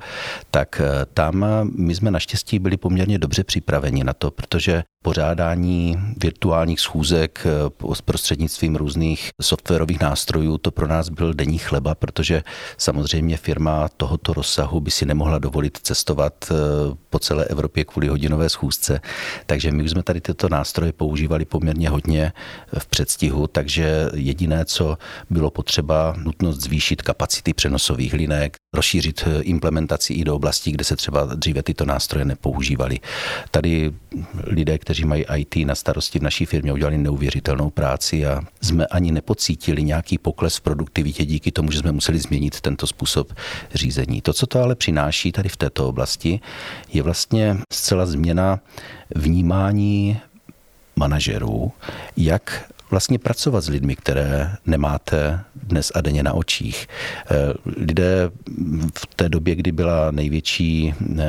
tak 0.50 0.80
eh, 0.84 1.06
tam 1.14 1.46
my 1.76 1.94
jsme 1.94 2.10
naštěstí 2.10 2.58
byli 2.58 2.76
poměrně 2.76 3.18
dobře 3.18 3.44
připraveni 3.44 4.04
na 4.04 4.12
to, 4.12 4.30
protože 4.30 4.82
pořádání 5.02 5.96
virtuálních 6.22 6.80
schůzek 6.80 7.46
eh, 7.46 7.94
s 7.94 8.00
prostřednictvím 8.00 8.76
různých 8.76 9.28
softwarových 9.42 10.00
nástrojů, 10.00 10.58
to 10.58 10.70
pro 10.70 10.86
nás 10.86 11.08
byl 11.08 11.34
denní 11.34 11.58
chleba, 11.58 11.94
protože 11.94 12.42
samozřejmě 12.78 13.36
firma 13.36 13.88
tohoto 13.88 14.32
rozsahu 14.32 14.80
by 14.80 14.90
si 14.90 15.06
nemohla 15.06 15.38
dovolit 15.38 15.78
cestovat 15.82 16.52
po 17.10 17.18
celé 17.18 17.44
Evropě 17.44 17.84
kvůli 17.84 18.08
hodinové 18.08 18.48
schůzce, 18.48 19.00
takže 19.46 19.72
my 19.72 19.82
už 19.82 19.90
jsme 19.90 20.02
tady 20.02 20.20
tyto 20.20 20.48
nástroje 20.48 20.92
používali 20.92 21.44
poměrně 21.44 21.88
hodně 21.88 22.32
v 22.78 22.86
předstihu, 22.86 23.46
takže 23.46 24.10
jediné, 24.14 24.64
co 24.64 24.98
bylo 25.30 25.50
potřeba, 25.50 26.14
nutnost 26.16 26.60
zvýšit 26.60 27.02
kapacity 27.02 27.54
přenosových 27.54 28.12
linek, 28.12 28.56
rozšířit 28.74 29.28
implementaci 29.40 30.14
i 30.14 30.24
do 30.24 30.34
oblastí, 30.34 30.72
kde 30.72 30.84
se 30.84 30.96
třeba 30.96 31.24
dříve 31.24 31.62
tyto 31.62 31.84
nástroje 31.84 32.24
nepoužívaly. 32.24 32.98
Tady 33.50 33.92
lidé, 34.46 34.78
kteří 34.88 35.04
mají 35.04 35.24
IT 35.36 35.56
na 35.56 35.74
starosti 35.74 36.18
v 36.18 36.22
naší 36.22 36.44
firmě, 36.44 36.72
udělali 36.72 36.98
neuvěřitelnou 36.98 37.70
práci 37.70 38.26
a 38.26 38.40
jsme 38.62 38.86
ani 38.86 39.12
nepocítili 39.12 39.82
nějaký 39.82 40.18
pokles 40.18 40.56
v 40.56 40.60
produktivitě 40.60 41.24
díky 41.24 41.52
tomu, 41.52 41.70
že 41.70 41.78
jsme 41.78 41.92
museli 41.92 42.18
změnit 42.18 42.60
tento 42.60 42.86
způsob 42.86 43.32
řízení. 43.74 44.20
To, 44.20 44.32
co 44.32 44.46
to 44.46 44.62
ale 44.62 44.74
přináší 44.74 45.32
tady 45.32 45.48
v 45.48 45.56
této 45.56 45.88
oblasti, 45.88 46.40
je 46.92 47.02
vlastně 47.02 47.56
zcela 47.72 48.06
změna 48.06 48.60
vnímání 49.14 50.20
manažerů, 50.96 51.72
jak 52.16 52.72
vlastně 52.90 53.18
pracovat 53.18 53.60
s 53.60 53.68
lidmi, 53.68 53.96
které 53.96 54.56
nemáte 54.66 55.40
dnes 55.54 55.92
a 55.94 56.00
denně 56.00 56.22
na 56.22 56.32
očích. 56.32 56.86
Eh, 57.30 57.34
lidé 57.76 58.30
v 58.98 59.06
té 59.16 59.28
době, 59.28 59.54
kdy 59.54 59.72
byla 59.72 60.10
největší 60.10 60.94
eh, 61.18 61.24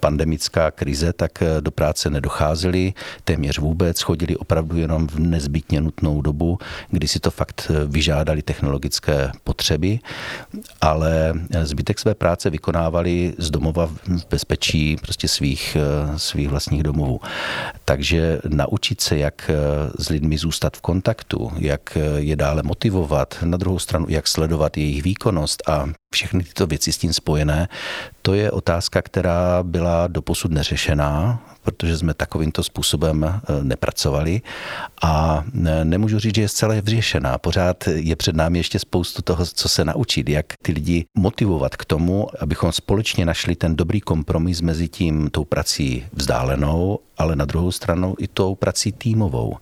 pandemická 0.00 0.70
krize, 0.70 1.12
tak 1.12 1.42
eh, 1.42 1.60
do 1.60 1.70
práce 1.70 2.10
nedocházeli 2.10 2.94
téměř 3.24 3.58
vůbec, 3.58 4.00
chodili 4.00 4.36
opravdu 4.36 4.76
jenom 4.76 5.08
v 5.08 5.18
nezbytně 5.18 5.80
nutnou 5.80 6.22
dobu, 6.22 6.58
kdy 6.90 7.08
si 7.08 7.20
to 7.20 7.30
fakt 7.30 7.70
vyžádali 7.86 8.42
technologické 8.42 9.32
potřeby, 9.44 9.98
ale 10.80 11.34
zbytek 11.62 11.98
své 11.98 12.14
práce 12.14 12.50
vykonávali 12.50 13.34
z 13.38 13.50
domova 13.50 13.86
v 13.86 14.26
bezpečí 14.30 14.96
prostě 14.96 15.28
svých, 15.28 15.76
svých 16.16 16.48
vlastních 16.48 16.82
domovů. 16.82 17.20
Takže 17.84 18.40
naučit 18.48 19.00
se, 19.00 19.18
jak 19.18 19.50
s 19.98 20.08
lidmi 20.08 20.38
zůstat 20.38 20.53
zůstat 20.54 20.76
v 20.76 20.80
kontaktu, 20.80 21.50
jak 21.58 21.98
je 22.16 22.36
dále 22.36 22.62
motivovat, 22.62 23.34
na 23.42 23.56
druhou 23.56 23.78
stranu, 23.78 24.06
jak 24.08 24.28
sledovat 24.28 24.76
jejich 24.76 25.02
výkonnost 25.02 25.68
a 25.68 25.88
všechny 26.14 26.44
tyto 26.44 26.66
věci 26.66 26.92
s 26.92 26.98
tím 26.98 27.12
spojené, 27.12 27.68
to 28.22 28.34
je 28.34 28.50
otázka, 28.50 29.02
která 29.02 29.62
byla 29.62 30.06
doposud 30.06 30.50
neřešená, 30.50 31.42
protože 31.64 31.98
jsme 31.98 32.14
takovýmto 32.14 32.62
způsobem 32.62 33.24
eh, 33.24 33.40
nepracovali 33.62 34.42
a 35.02 35.44
eh, 35.66 35.84
nemůžu 35.84 36.18
říct, 36.18 36.34
že 36.34 36.42
je 36.42 36.48
zcela 36.48 36.74
vyřešená. 36.82 37.38
Pořád 37.38 37.88
je 37.88 38.16
před 38.16 38.36
námi 38.36 38.58
ještě 38.58 38.78
spoustu 38.78 39.22
toho, 39.22 39.46
co 39.46 39.68
se 39.68 39.84
naučit, 39.84 40.28
jak 40.28 40.46
ty 40.62 40.72
lidi 40.72 41.04
motivovat 41.14 41.76
k 41.76 41.84
tomu, 41.84 42.28
abychom 42.40 42.72
společně 42.72 43.26
našli 43.26 43.56
ten 43.56 43.76
dobrý 43.76 44.00
kompromis 44.00 44.60
mezi 44.60 44.88
tím 44.88 45.30
tou 45.30 45.44
prací 45.44 46.04
vzdálenou, 46.12 46.98
ale 47.18 47.36
na 47.36 47.44
druhou 47.44 47.72
stranu 47.72 48.14
i 48.18 48.28
tou 48.28 48.54
prací 48.54 48.92
týmovou, 48.92 49.56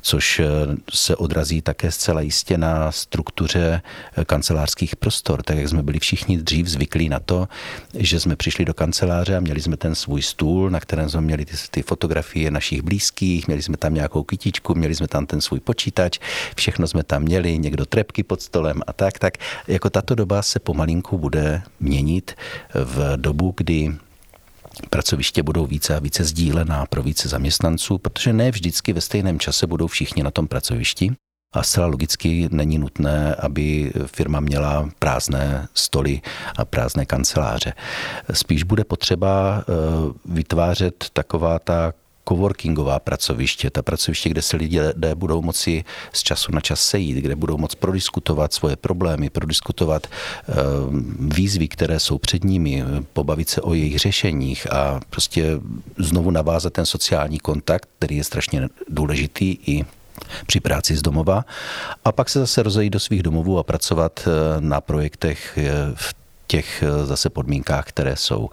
což 0.00 0.40
eh, 0.40 0.46
se 0.90 1.16
odrazí 1.16 1.62
také 1.62 1.90
zcela 1.90 2.20
jistě 2.20 2.58
na 2.58 2.92
struktuře 2.92 3.82
kancelářských 4.26 4.96
prostor, 4.96 5.42
tak 5.42 5.56
jak 5.56 5.68
jsme 5.68 5.82
byli 5.82 5.97
všichni 5.98 6.38
dřív 6.38 6.66
zvyklí 6.66 7.08
na 7.08 7.20
to, 7.20 7.48
že 7.94 8.20
jsme 8.20 8.36
přišli 8.36 8.64
do 8.64 8.74
kanceláře 8.74 9.36
a 9.36 9.40
měli 9.40 9.60
jsme 9.60 9.76
ten 9.76 9.94
svůj 9.94 10.22
stůl, 10.22 10.70
na 10.70 10.80
kterém 10.80 11.10
jsme 11.10 11.20
měli 11.20 11.44
ty, 11.44 11.56
ty 11.70 11.82
fotografie 11.82 12.50
našich 12.50 12.82
blízkých, 12.82 13.46
měli 13.46 13.62
jsme 13.62 13.76
tam 13.76 13.94
nějakou 13.94 14.22
kytičku, 14.22 14.74
měli 14.74 14.94
jsme 14.94 15.08
tam 15.08 15.26
ten 15.26 15.40
svůj 15.40 15.60
počítač, 15.60 16.18
všechno 16.56 16.88
jsme 16.88 17.04
tam 17.04 17.22
měli, 17.22 17.58
někdo 17.58 17.86
trepky 17.86 18.22
pod 18.22 18.42
stolem 18.42 18.82
a 18.86 18.92
tak, 18.92 19.18
tak 19.18 19.34
jako 19.68 19.90
tato 19.90 20.14
doba 20.14 20.42
se 20.42 20.58
pomalinku 20.58 21.18
bude 21.18 21.62
měnit 21.80 22.34
v 22.74 23.16
dobu, 23.16 23.54
kdy 23.56 23.94
pracoviště 24.90 25.42
budou 25.42 25.66
více 25.66 25.96
a 25.96 25.98
více 25.98 26.24
sdílená 26.24 26.86
pro 26.86 27.02
více 27.02 27.28
zaměstnanců, 27.28 27.98
protože 27.98 28.32
ne 28.32 28.50
vždycky 28.50 28.92
ve 28.92 29.00
stejném 29.00 29.38
čase 29.38 29.66
budou 29.66 29.86
všichni 29.86 30.22
na 30.22 30.30
tom 30.30 30.48
pracovišti. 30.48 31.10
A 31.52 31.62
zcela 31.62 31.86
logicky 31.86 32.48
není 32.52 32.78
nutné, 32.78 33.34
aby 33.34 33.92
firma 34.06 34.40
měla 34.40 34.88
prázdné 34.98 35.68
stoly 35.74 36.20
a 36.56 36.64
prázdné 36.64 37.06
kanceláře. 37.06 37.72
Spíš 38.32 38.62
bude 38.62 38.84
potřeba 38.84 39.58
eh, 39.60 39.72
vytvářet 40.24 41.04
taková 41.12 41.58
ta 41.58 41.92
coworkingová 42.28 42.98
pracoviště, 42.98 43.70
ta 43.70 43.82
pracoviště, 43.82 44.28
kde 44.28 44.42
se 44.42 44.56
lidé 44.56 45.14
budou 45.14 45.42
moci 45.42 45.84
z 46.12 46.22
času 46.22 46.52
na 46.52 46.60
čas 46.60 46.80
sejít, 46.80 47.16
kde 47.16 47.36
budou 47.36 47.56
moci 47.58 47.76
prodiskutovat 47.76 48.52
svoje 48.52 48.76
problémy, 48.76 49.30
prodiskutovat 49.30 50.06
eh, 50.06 50.52
výzvy, 51.20 51.68
které 51.68 52.00
jsou 52.00 52.18
před 52.18 52.44
nimi, 52.44 52.84
pobavit 53.12 53.48
se 53.48 53.60
o 53.60 53.74
jejich 53.74 53.98
řešeních 53.98 54.72
a 54.72 55.00
prostě 55.10 55.60
znovu 55.98 56.30
navázat 56.30 56.72
ten 56.72 56.86
sociální 56.86 57.38
kontakt, 57.38 57.88
který 57.98 58.16
je 58.16 58.24
strašně 58.24 58.68
důležitý 58.88 59.58
i 59.66 59.84
při 60.46 60.60
práci 60.60 60.96
z 60.96 61.02
domova 61.02 61.44
a 62.04 62.12
pak 62.12 62.28
se 62.28 62.38
zase 62.38 62.62
rozejít 62.62 62.92
do 62.92 63.00
svých 63.00 63.22
domovů 63.22 63.58
a 63.58 63.62
pracovat 63.62 64.20
eh, 64.26 64.60
na 64.60 64.80
projektech 64.80 65.58
eh, 65.58 65.70
v 65.94 66.14
těch 66.46 66.82
eh, 66.82 67.06
zase 67.06 67.30
podmínkách, 67.30 67.86
které 67.86 68.16
jsou. 68.16 68.50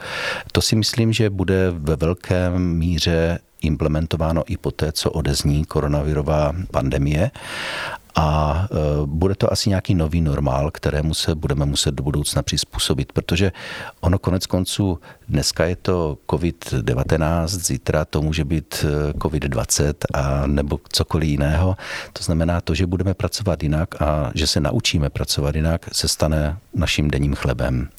To 0.52 0.62
si 0.62 0.76
myslím, 0.76 1.14
že 1.14 1.30
bude 1.30 1.72
ve 1.72 1.96
velké 1.96 2.50
míře 2.60 3.40
implementováno 3.66 4.44
i 4.48 4.58
po 4.58 4.72
té, 4.72 4.92
co 4.92 5.12
odezní 5.12 5.66
koronavirová 5.66 6.54
pandemie 6.72 7.32
a 8.16 8.68
e, 8.72 8.76
bude 9.06 9.36
to 9.36 9.52
asi 9.52 9.70
nějaký 9.70 9.96
nový 9.96 10.22
normál, 10.22 10.72
kterému 10.72 11.14
se 11.14 11.36
budeme 11.36 11.66
muset 11.66 11.96
do 11.96 12.04
budoucna 12.04 12.44
přizpůsobit, 12.44 13.12
protože 13.14 13.52
ono 14.02 14.20
konec 14.20 14.46
konců 14.46 15.00
dneska 15.30 15.66
je 15.66 15.76
to 15.76 16.18
COVID-19, 16.28 17.48
zítra 17.48 18.06
to 18.06 18.22
může 18.22 18.46
být 18.46 18.86
e, 18.86 19.12
COVID-20 19.12 19.94
a 20.14 20.48
nebo 20.48 20.80
cokoliv 20.90 21.30
jiného. 21.30 21.78
To 22.14 22.24
znamená 22.24 22.62
to, 22.62 22.76
že 22.76 22.86
budeme 22.86 23.14
pracovat 23.14 23.64
jinak 23.64 24.02
a 24.02 24.32
že 24.36 24.48
se 24.48 24.60
naučíme 24.60 25.10
pracovat 25.10 25.56
jinak, 25.56 25.86
se 25.92 26.08
stane 26.08 26.58
naším 26.74 27.12
denním 27.12 27.36
chlebem. 27.36 27.90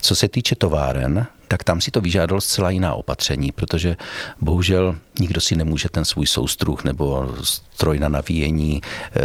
Co 0.00 0.16
se 0.16 0.28
týče 0.28 0.54
továren, 0.54 1.26
tak 1.54 1.64
tam 1.64 1.80
si 1.80 1.90
to 1.90 2.00
vyžádalo 2.00 2.40
zcela 2.40 2.70
jiná 2.70 2.94
opatření, 2.94 3.52
protože 3.52 3.96
bohužel 4.40 4.96
nikdo 5.20 5.40
si 5.40 5.56
nemůže 5.56 5.88
ten 5.88 6.04
svůj 6.04 6.26
soustruh 6.26 6.84
nebo 6.84 7.28
stroj 7.74 7.98
na 7.98 8.08
navíjení 8.08 8.80
e, 8.80 9.20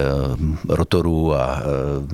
rotorů 0.69 1.35
a 1.35 1.61
e, 1.61 1.63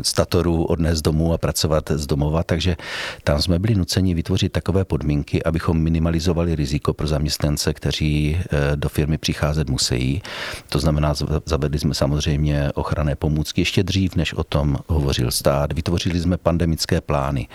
statorů 0.04 0.66
odnést 0.66 1.02
domů 1.02 1.34
a 1.34 1.38
pracovat 1.38 1.92
z 1.96 2.08
domova, 2.08 2.44
takže 2.44 2.76
tam 3.24 3.42
jsme 3.42 3.60
byli 3.60 3.76
nuceni 3.76 4.14
vytvořit 4.14 4.52
takové 4.52 4.86
podmínky, 4.86 5.44
abychom 5.44 5.78
minimalizovali 5.80 6.56
riziko 6.56 6.94
pro 6.94 7.08
zaměstnance, 7.08 7.74
kteří 7.74 8.38
e, 8.38 8.76
do 8.76 8.90
firmy 8.90 9.18
přicházet 9.18 9.70
musí. 9.70 10.22
To 10.70 10.80
znamená, 10.80 11.14
zavedli 11.46 11.80
jsme 11.80 11.94
samozřejmě 11.94 12.72
ochranné 12.76 13.16
pomůcky 13.16 13.62
ještě 13.62 13.84
dřív, 13.84 14.16
než 14.16 14.34
o 14.34 14.44
tom 14.44 14.78
hovořil 14.88 15.32
stát. 15.32 15.74
Vytvořili 15.74 16.20
jsme 16.20 16.38
pandemické 16.38 17.02
plány 17.02 17.48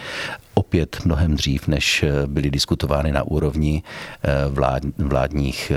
opět 0.54 1.04
mnohem 1.04 1.36
dřív, 1.36 1.68
než 1.68 2.04
byly 2.26 2.50
diskutovány 2.50 3.12
na 3.12 3.22
úrovni 3.22 3.82
vlád, 4.48 4.82
vládních 4.98 5.72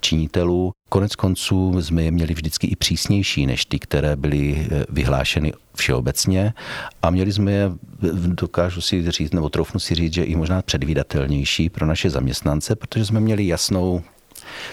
činitelů. 0.00 0.72
Konec 0.94 1.14
konců 1.16 1.82
jsme 1.82 2.02
je 2.02 2.10
měli 2.10 2.34
vždycky 2.34 2.66
i 2.66 2.76
přísnější 2.76 3.46
než 3.46 3.64
ty, 3.64 3.78
které 3.78 4.16
byly 4.16 4.68
vyhlášeny 4.88 5.52
všeobecně. 5.76 6.54
A 7.02 7.10
měli 7.10 7.32
jsme 7.32 7.52
je, 7.52 7.72
dokážu 8.14 8.80
si 8.80 9.10
říct, 9.10 9.32
nebo 9.32 9.48
troufnu 9.48 9.80
si 9.80 9.94
říct, 9.94 10.12
že 10.12 10.24
i 10.24 10.36
možná 10.36 10.62
předvídatelnější 10.62 11.70
pro 11.70 11.86
naše 11.86 12.10
zaměstnance, 12.10 12.76
protože 12.76 13.04
jsme 13.04 13.20
měli 13.20 13.46
jasnou 13.46 14.02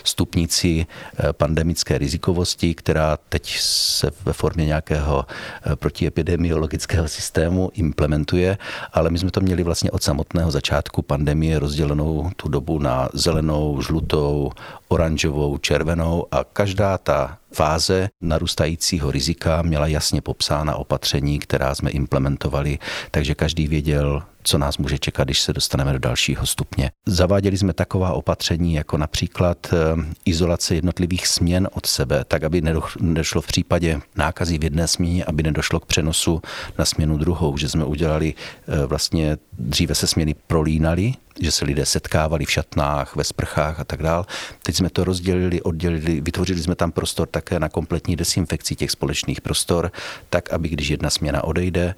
stupnici 0.04 0.86
eh, 0.86 1.34
pandemické 1.34 1.98
rizikovosti, 1.98 2.74
která 2.74 3.18
teď 3.30 3.56
se 3.60 4.12
ve 4.26 4.34
formě 4.34 4.66
nějakého 4.66 5.26
eh, 5.28 5.76
protiepidemiologického 5.76 7.08
systému 7.08 7.72
implementuje, 7.74 8.58
ale 8.94 9.10
my 9.10 9.18
jsme 9.18 9.32
to 9.32 9.42
měli 9.42 9.64
vlastně 9.64 9.92
od 9.92 10.04
samotného 10.04 10.52
začátku 10.52 11.02
pandemie 11.02 11.60
rozdělenou 11.60 12.32
tu 12.36 12.50
dobu 12.50 12.80
na 12.80 13.10
zelenou, 13.14 13.82
žlutou, 13.82 14.52
oranžovou, 14.92 15.58
červenou 15.58 16.26
a 16.32 16.44
každá 16.44 16.98
ta 16.98 17.38
fáze 17.54 18.10
narůstajícího 18.22 19.12
rizika 19.12 19.62
měla 19.62 19.88
jasně 19.88 20.22
popsána 20.22 20.76
opatření, 20.76 21.40
která 21.40 21.76
jsme 21.76 21.90
implementovali, 21.90 22.80
takže 23.12 23.36
každý 23.36 23.68
věděl, 23.68 24.24
co 24.44 24.58
nás 24.58 24.78
může 24.78 25.00
čekat, 25.00 25.24
když 25.24 25.42
se 25.42 25.54
dostaneme 25.54 25.94
do 25.94 26.00
dalšího 26.00 26.46
stupně. 26.46 26.92
Zaváděli 27.06 27.58
jsme 27.58 27.74
taková 27.74 28.14
opatření, 28.14 28.74
jako 28.74 28.98
například 28.98 29.58
eh, 29.74 29.78
izolace 30.26 30.76
jednotlivých 30.76 31.28
směn 31.28 31.68
od 31.74 31.86
sebe, 31.86 32.24
tak 32.28 32.44
aby 32.44 32.62
nedošlo 33.02 33.42
v 33.42 33.48
případě 33.48 34.02
nákazy 34.16 34.58
v 34.58 34.64
jedné 34.64 34.88
směně, 34.88 35.26
aby 35.26 35.44
nedošlo 35.44 35.80
k 35.80 35.86
přenosu 35.86 36.42
na 36.78 36.86
směnu 36.86 37.18
druhou, 37.18 37.58
že 37.58 37.70
jsme 37.70 37.86
udělali 37.86 38.34
eh, 38.34 38.86
vlastně, 38.86 39.38
dříve 39.54 39.96
se 39.96 40.08
směny 40.08 40.36
prolínaly, 40.48 41.14
že 41.42 41.52
se 41.52 41.66
lidé 41.66 41.86
setkávali 41.86 42.46
v 42.46 42.52
šatnách, 42.52 43.16
ve 43.16 43.24
sprchách 43.24 43.80
a 43.80 43.84
tak 43.84 44.04
dál. 44.04 44.26
Teď 44.64 44.76
jsme 44.76 44.90
to 44.90 45.04
rozdělili, 45.04 45.62
oddělili, 45.62 46.22
vytvořili 46.22 46.62
jsme 46.62 46.76
tam 46.76 46.92
prostor 46.92 47.28
také 47.28 47.60
na 47.60 47.70
kompletní 47.70 48.16
desinfekci 48.16 48.76
těch 48.76 48.92
společných 48.92 49.42
prostor, 49.42 49.92
tak 50.30 50.54
aby 50.54 50.70
když 50.70 50.90
jedna 50.90 51.10
směna 51.10 51.44
odejde, 51.44 51.96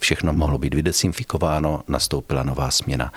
všechno 0.00 0.32
mohlo 0.32 0.58
být 0.58 0.74
vydesinfikováno, 0.74 1.82
nastoupila 1.88 2.42
nová 2.42 2.70
směna. 2.70 3.12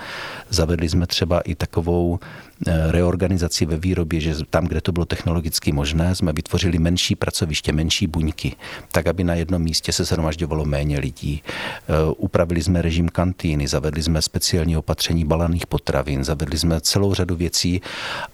Zavedli 0.50 0.90
jsme 0.90 1.08
třeba 1.08 1.42
i 1.42 1.56
takovou 1.56 2.20
reorganizaci 2.68 3.66
ve 3.66 3.78
výrobě, 3.78 4.20
že 4.20 4.36
tam, 4.50 4.66
kde 4.66 4.82
to 4.82 4.92
bylo 4.92 5.06
technologicky 5.06 5.72
možné, 5.72 6.16
jsme 6.16 6.34
vytvořili 6.34 6.80
menší 6.80 7.16
pracoviště, 7.16 7.72
menší 7.72 8.08
buňky, 8.08 8.56
tak, 8.92 9.08
aby 9.08 9.24
na 9.24 9.34
jednom 9.34 9.62
místě 9.62 9.92
se 9.92 10.06
shromažďovalo 10.06 10.66
méně 10.66 11.00
lidí. 11.00 11.44
Eh, 11.44 11.94
upravili 12.18 12.64
jsme 12.64 12.82
režim 12.82 13.10
kantýny, 13.10 13.68
zavedli 13.68 14.04
jsme 14.04 14.22
speciální 14.22 14.78
opatření 14.78 15.26
balaných 15.26 15.68
potravin, 15.68 16.24
zavedli 16.24 16.60
jsme 16.60 16.82
celou 16.82 17.14
řadu 17.14 17.36
věcí 17.36 17.82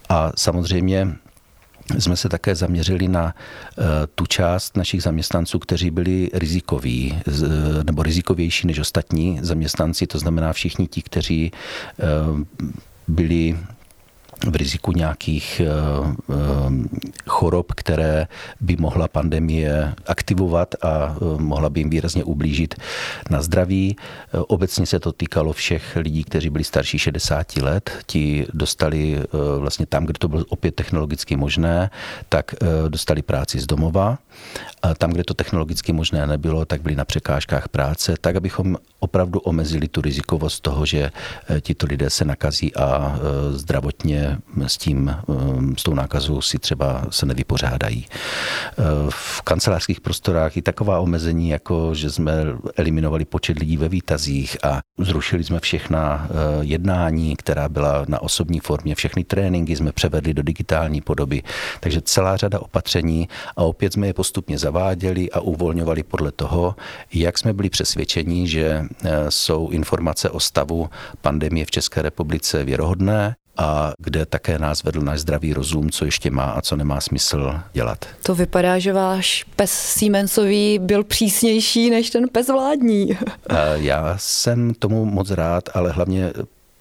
a 0.08 0.32
samozřejmě 0.36 1.08
jsme 1.98 2.16
se 2.16 2.28
také 2.28 2.54
zaměřili 2.54 3.08
na 3.08 3.34
eh, 3.34 3.82
tu 4.14 4.26
část 4.26 4.76
našich 4.76 5.02
zaměstnanců, 5.02 5.58
kteří 5.58 5.90
byli 5.90 6.30
rizikoví 6.32 7.18
nebo 7.82 8.02
rizikovější 8.02 8.66
než 8.66 8.78
ostatní 8.78 9.38
zaměstnanci, 9.42 10.06
to 10.06 10.18
znamená 10.18 10.52
všichni 10.52 10.86
ti, 10.86 11.02
kteří 11.02 11.52
eh, 11.98 12.04
byli 13.08 13.56
v 14.44 14.56
riziku 14.56 14.92
nějakých 14.92 15.60
eh, 15.60 15.66
eh, 16.30 16.34
chorob, 17.26 17.72
které 17.72 18.26
by 18.60 18.76
mohla 18.76 19.08
pandemie 19.08 19.94
aktivovat 20.06 20.74
a 20.82 21.16
eh, 21.16 21.42
mohla 21.42 21.70
by 21.70 21.80
jim 21.80 21.90
výrazně 21.90 22.24
ublížit 22.24 22.74
na 23.30 23.42
zdraví. 23.42 23.96
Obecně 24.32 24.86
se 24.86 25.00
to 25.00 25.12
týkalo 25.12 25.52
všech 25.52 25.96
lidí, 25.96 26.24
kteří 26.24 26.50
byli 26.50 26.64
starší 26.64 26.98
60 26.98 27.56
let. 27.56 27.90
Ti 28.06 28.46
dostali 28.54 29.22
vlastně 29.58 29.86
tam, 29.86 30.04
kde 30.04 30.18
to 30.18 30.28
bylo 30.28 30.44
opět 30.48 30.74
technologicky 30.74 31.36
možné, 31.36 31.90
tak 32.28 32.54
dostali 32.88 33.22
práci 33.22 33.60
z 33.60 33.66
domova. 33.66 34.18
A 34.82 34.94
tam, 34.94 35.10
kde 35.10 35.24
to 35.24 35.34
technologicky 35.34 35.92
možné 35.92 36.26
nebylo, 36.26 36.64
tak 36.64 36.82
byli 36.82 36.96
na 36.96 37.04
překážkách 37.04 37.68
práce, 37.68 38.14
tak 38.20 38.36
abychom 38.36 38.76
opravdu 39.00 39.40
omezili 39.40 39.88
tu 39.88 40.00
rizikovost 40.00 40.60
toho, 40.60 40.86
že 40.86 41.10
tito 41.60 41.86
lidé 41.86 42.10
se 42.10 42.24
nakazí 42.24 42.76
a 42.76 43.18
zdravotně 43.50 44.25
s 44.66 44.78
tím, 44.78 45.08
eh, 45.08 45.22
s 45.78 45.82
tou 45.82 45.94
nákazou 45.94 46.40
si 46.40 46.58
třeba 46.58 47.04
se 47.10 47.26
nevypořádají. 47.26 48.06
Eh, 48.06 48.82
v 49.08 49.42
kancelářských 49.42 50.00
prostorách 50.00 50.56
i 50.56 50.62
taková 50.62 51.00
omezení, 51.00 51.48
jako 51.48 51.94
že 51.94 52.10
jsme 52.10 52.32
eliminovali 52.76 53.24
počet 53.24 53.58
lidí 53.58 53.76
ve 53.76 53.88
výtazích 53.88 54.56
a 54.64 54.80
zrušili 54.98 55.44
jsme 55.44 55.60
všechna 55.60 56.28
eh, 56.30 56.34
jednání, 56.60 57.36
která 57.36 57.68
byla 57.68 58.04
na 58.08 58.22
osobní 58.22 58.60
formě, 58.60 58.94
všechny 58.94 59.24
tréninky 59.24 59.76
jsme 59.76 59.92
převedli 59.92 60.34
do 60.34 60.42
digitální 60.42 61.00
podoby. 61.00 61.42
Takže 61.80 62.00
celá 62.00 62.36
řada 62.36 62.58
opatření 62.60 63.28
a 63.56 63.62
opět 63.62 63.92
jsme 63.92 64.06
je 64.06 64.14
postupně 64.14 64.58
zaváděli 64.58 65.30
a 65.30 65.40
uvolňovali 65.40 66.02
podle 66.02 66.32
toho, 66.32 66.76
jak 67.14 67.38
jsme 67.38 67.52
byli 67.52 67.70
přesvědčeni, 67.70 68.48
že 68.48 68.84
jsou 69.28 69.70
informace 69.70 70.30
o 70.30 70.40
stavu 70.40 70.90
pandemie 71.20 71.66
v 71.66 71.70
České 71.70 72.02
republice 72.02 72.64
věrohodné 72.64 73.36
a 73.56 73.92
kde 73.98 74.26
také 74.26 74.58
nás 74.58 74.82
vedl 74.82 75.00
náš 75.00 75.20
zdravý 75.20 75.52
rozum, 75.52 75.90
co 75.90 76.04
ještě 76.04 76.30
má 76.30 76.44
a 76.44 76.62
co 76.62 76.76
nemá 76.76 77.00
smysl 77.00 77.60
dělat. 77.72 78.04
To 78.22 78.34
vypadá, 78.34 78.78
že 78.78 78.92
váš 78.92 79.44
pes 79.56 79.72
Siemensový 79.72 80.78
byl 80.78 81.04
přísnější 81.04 81.90
než 81.90 82.10
ten 82.10 82.28
pes 82.28 82.48
vládní. 82.48 83.18
Já 83.74 84.14
jsem 84.18 84.74
tomu 84.74 85.04
moc 85.04 85.30
rád, 85.30 85.68
ale 85.74 85.92
hlavně 85.92 86.32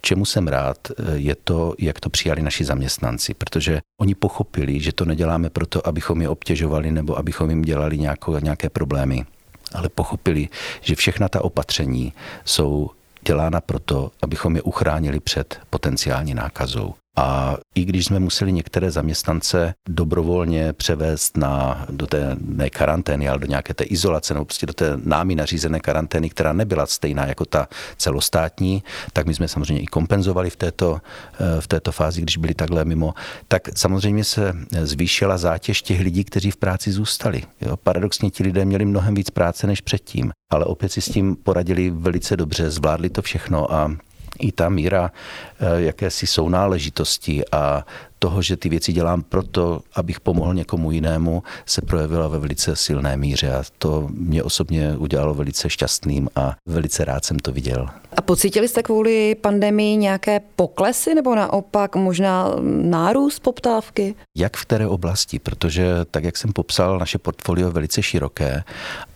čemu 0.01 0.25
jsem 0.25 0.47
rád, 0.47 0.77
je 1.13 1.35
to, 1.43 1.73
jak 1.79 1.99
to 1.99 2.09
přijali 2.09 2.41
naši 2.41 2.65
zaměstnanci, 2.65 3.33
protože 3.33 3.81
oni 4.01 4.15
pochopili, 4.15 4.79
že 4.79 4.91
to 4.91 5.05
neděláme 5.05 5.49
proto, 5.49 5.87
abychom 5.87 6.21
je 6.21 6.29
obtěžovali 6.29 6.91
nebo 6.91 7.17
abychom 7.17 7.49
jim 7.49 7.61
dělali 7.61 7.97
nějakou, 7.97 8.39
nějaké 8.39 8.69
problémy, 8.69 9.25
ale 9.73 9.89
pochopili, 9.89 10.49
že 10.81 10.95
všechna 10.95 11.29
ta 11.29 11.43
opatření 11.43 12.13
jsou 12.45 12.89
dělána 13.27 13.61
proto, 13.61 14.11
abychom 14.21 14.55
je 14.55 14.61
uchránili 14.61 15.19
před 15.19 15.59
potenciální 15.69 16.33
nákazou. 16.33 16.93
A 17.15 17.57
i 17.75 17.85
když 17.85 18.05
jsme 18.05 18.19
museli 18.19 18.51
některé 18.51 18.91
zaměstnance 18.91 19.73
dobrovolně 19.89 20.73
převést 20.73 21.37
na, 21.37 21.85
do 21.89 22.07
té 22.07 22.35
ne 22.41 22.69
karantény, 22.69 23.29
ale 23.29 23.39
do 23.39 23.47
nějaké 23.47 23.73
té 23.73 23.83
izolace, 23.83 24.33
nebo 24.33 24.45
prostě 24.45 24.65
do 24.65 24.73
té 24.73 24.97
námi 25.03 25.35
nařízené 25.35 25.79
karantény, 25.79 26.29
která 26.29 26.53
nebyla 26.53 26.85
stejná 26.85 27.25
jako 27.25 27.45
ta 27.45 27.67
celostátní, 27.97 28.83
tak 29.13 29.25
my 29.25 29.33
jsme 29.33 29.47
samozřejmě 29.47 29.83
i 29.83 29.85
kompenzovali 29.85 30.49
v 30.49 30.55
této, 30.55 31.01
eh, 31.39 31.61
v 31.61 31.67
této 31.67 31.91
fázi, 31.91 32.21
když 32.21 32.37
byli 32.37 32.53
takhle 32.53 32.85
mimo. 32.85 33.13
Tak 33.47 33.69
samozřejmě 33.75 34.23
se 34.23 34.53
zvýšila 34.81 35.37
zátěž 35.37 35.81
těch 35.81 35.99
lidí, 35.99 36.23
kteří 36.23 36.51
v 36.51 36.57
práci 36.57 36.91
zůstali. 36.91 37.43
Jo, 37.61 37.77
paradoxně 37.77 38.29
ti 38.29 38.43
lidé 38.43 38.65
měli 38.65 38.85
mnohem 38.85 39.15
víc 39.15 39.29
práce 39.29 39.67
než 39.67 39.81
předtím, 39.81 40.31
ale 40.51 40.65
opět 40.65 40.91
si 40.91 41.01
s 41.01 41.09
tím 41.09 41.35
poradili 41.35 41.89
velice 41.89 42.37
dobře, 42.37 42.71
zvládli 42.71 43.09
to 43.09 43.21
všechno 43.21 43.73
a 43.73 43.91
i 44.39 44.51
ta 44.51 44.69
míra 44.69 45.11
eh, 45.11 45.81
jakési 45.81 46.27
sounáležitosti 46.27 47.43
a 47.51 47.85
toho, 48.19 48.41
že 48.41 48.57
ty 48.57 48.69
věci 48.69 48.93
dělám 48.93 49.23
proto, 49.23 49.81
abych 49.95 50.19
pomohl 50.19 50.53
někomu 50.53 50.91
jinému, 50.91 51.43
se 51.65 51.81
projevila 51.81 52.27
ve 52.27 52.39
velice 52.39 52.75
silné 52.75 53.17
míře 53.17 53.53
a 53.53 53.63
to 53.77 54.07
mě 54.11 54.43
osobně 54.43 54.97
udělalo 54.97 55.33
velice 55.33 55.69
šťastným 55.69 56.29
a 56.35 56.55
velice 56.67 57.05
rád 57.05 57.25
jsem 57.25 57.39
to 57.39 57.51
viděl. 57.51 57.89
A 58.17 58.21
pocítili 58.21 58.67
jste 58.67 58.83
kvůli 58.83 59.35
pandemii 59.35 59.97
nějaké 59.97 60.39
poklesy 60.55 61.15
nebo 61.15 61.35
naopak 61.35 61.95
možná 61.95 62.55
nárůst 62.81 63.39
poptávky? 63.39 64.15
Jak 64.37 64.57
v 64.57 64.65
které 64.65 64.87
oblasti? 64.87 65.39
Protože 65.39 66.05
tak, 66.11 66.23
jak 66.23 66.37
jsem 66.37 66.53
popsal, 66.53 66.99
naše 66.99 67.17
portfolio 67.17 67.67
je 67.67 67.73
velice 67.73 68.03
široké 68.03 68.63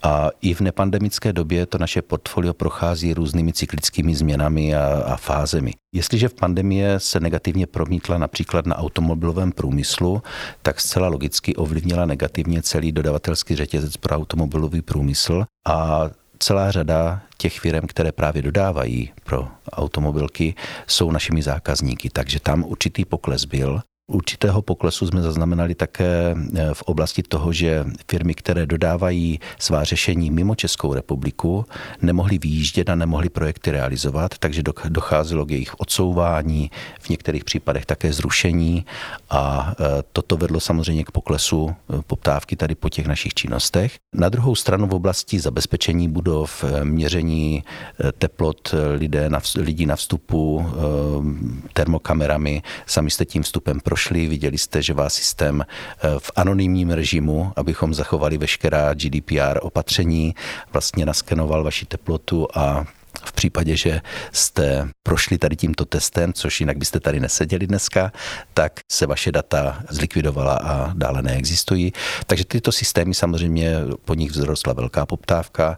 a 0.03 0.29
i 0.41 0.53
v 0.53 0.61
nepandemické 0.61 1.33
době 1.33 1.65
to 1.65 1.77
naše 1.77 2.01
portfolio 2.01 2.53
prochází 2.53 3.13
různými 3.13 3.53
cyklickými 3.53 4.15
změnami 4.15 4.75
a, 4.75 5.03
a 5.05 5.15
fázemi. 5.15 5.73
Jestliže 5.95 6.29
v 6.29 6.33
pandemie 6.33 6.99
se 6.99 7.19
negativně 7.19 7.67
promítla 7.67 8.17
například 8.17 8.65
na 8.65 8.77
automobilovém 8.89 9.51
průmyslu, 9.51 10.23
tak 10.61 10.81
zcela 10.81 11.07
logicky 11.07 11.55
ovlivnila 11.55 12.05
negativně 12.05 12.61
celý 12.61 12.91
dodavatelský 12.91 13.55
řetězec 13.55 13.97
pro 13.97 14.15
automobilový 14.15 14.81
průmysl 14.81 15.45
a 15.67 16.09
celá 16.39 16.71
řada 16.71 17.21
těch 17.37 17.59
firm, 17.59 17.87
které 17.87 18.11
právě 18.11 18.41
dodávají 18.41 19.11
pro 19.23 19.47
automobilky, 19.71 20.55
jsou 20.87 21.11
našimi 21.11 21.41
zákazníky. 21.41 22.09
Takže 22.09 22.39
tam 22.39 22.63
určitý 22.63 23.05
pokles 23.05 23.45
byl 23.45 23.81
Určitého 24.09 24.61
poklesu 24.61 25.07
jsme 25.07 25.21
zaznamenali 25.21 25.75
také 25.75 26.35
eh, 26.35 26.73
v 26.73 26.81
oblasti 26.81 27.23
toho, 27.23 27.53
že 27.53 27.85
firmy, 28.11 28.33
které 28.33 28.65
dodávají 28.65 29.39
svá 29.59 29.83
řešení 29.83 30.31
mimo 30.31 30.55
Českou 30.55 30.93
republiku, 30.93 31.65
nemohly 32.01 32.37
výjíždět 32.37 32.89
a 32.89 32.95
nemohly 32.95 33.29
projekty 33.29 33.71
realizovat, 33.71 34.37
takže 34.37 34.63
docházelo 34.89 35.45
k 35.45 35.51
jejich 35.51 35.79
odsouvání, 35.79 36.71
v 37.01 37.09
některých 37.09 37.43
případech 37.43 37.85
také 37.85 38.13
zrušení 38.13 38.85
a 39.29 39.73
eh, 39.79 40.03
toto 40.11 40.37
vedlo 40.37 40.59
samozřejmě 40.59 41.03
k 41.03 41.11
poklesu 41.11 41.69
eh, 41.69 42.01
poptávky 42.07 42.55
tady 42.55 42.75
po 42.75 42.89
těch 42.89 43.07
našich 43.07 43.33
činnostech. 43.33 43.93
Na 44.13 44.29
druhou 44.29 44.55
stranu 44.55 44.87
v 44.87 44.93
oblasti 44.93 45.39
zabezpečení 45.39 46.09
budov, 46.09 46.65
měření 46.83 47.63
teplot 48.17 48.73
lidé 48.95 49.29
lidí 49.55 49.85
na 49.85 49.95
vstupu 49.95 50.65
termokamerami, 51.73 52.61
sami 52.85 53.11
jste 53.11 53.25
tím 53.25 53.43
vstupem 53.43 53.79
prošli 53.79 53.98
prošli, 53.99 54.27
viděli 54.27 54.57
jste, 54.57 54.81
že 54.81 54.93
vás 54.93 55.13
systém 55.13 55.65
v 56.19 56.31
anonymním 56.35 56.89
režimu, 56.89 57.53
abychom 57.55 57.93
zachovali 57.93 58.37
veškerá 58.37 58.93
GDPR 58.93 59.59
opatření, 59.61 60.35
vlastně 60.73 61.05
naskenoval 61.05 61.63
vaši 61.63 61.85
teplotu 61.85 62.47
a 62.55 62.85
v 63.23 63.31
případě, 63.31 63.75
že 63.75 64.01
jste 64.31 64.89
prošli 65.03 65.37
tady 65.37 65.55
tímto 65.55 65.85
testem, 65.85 66.33
což 66.33 66.59
jinak 66.59 66.77
byste 66.77 66.99
tady 66.99 67.19
neseděli 67.19 67.67
dneska, 67.67 68.11
tak 68.53 68.79
se 68.91 69.05
vaše 69.05 69.31
data 69.31 69.83
zlikvidovala 69.89 70.53
a 70.53 70.93
dále 70.93 71.21
neexistují. 71.21 71.93
Takže 72.25 72.45
tyto 72.45 72.71
systémy 72.71 73.13
samozřejmě 73.13 73.75
po 74.05 74.13
nich 74.13 74.31
vzrostla 74.31 74.73
velká 74.73 75.05
poptávka. 75.05 75.77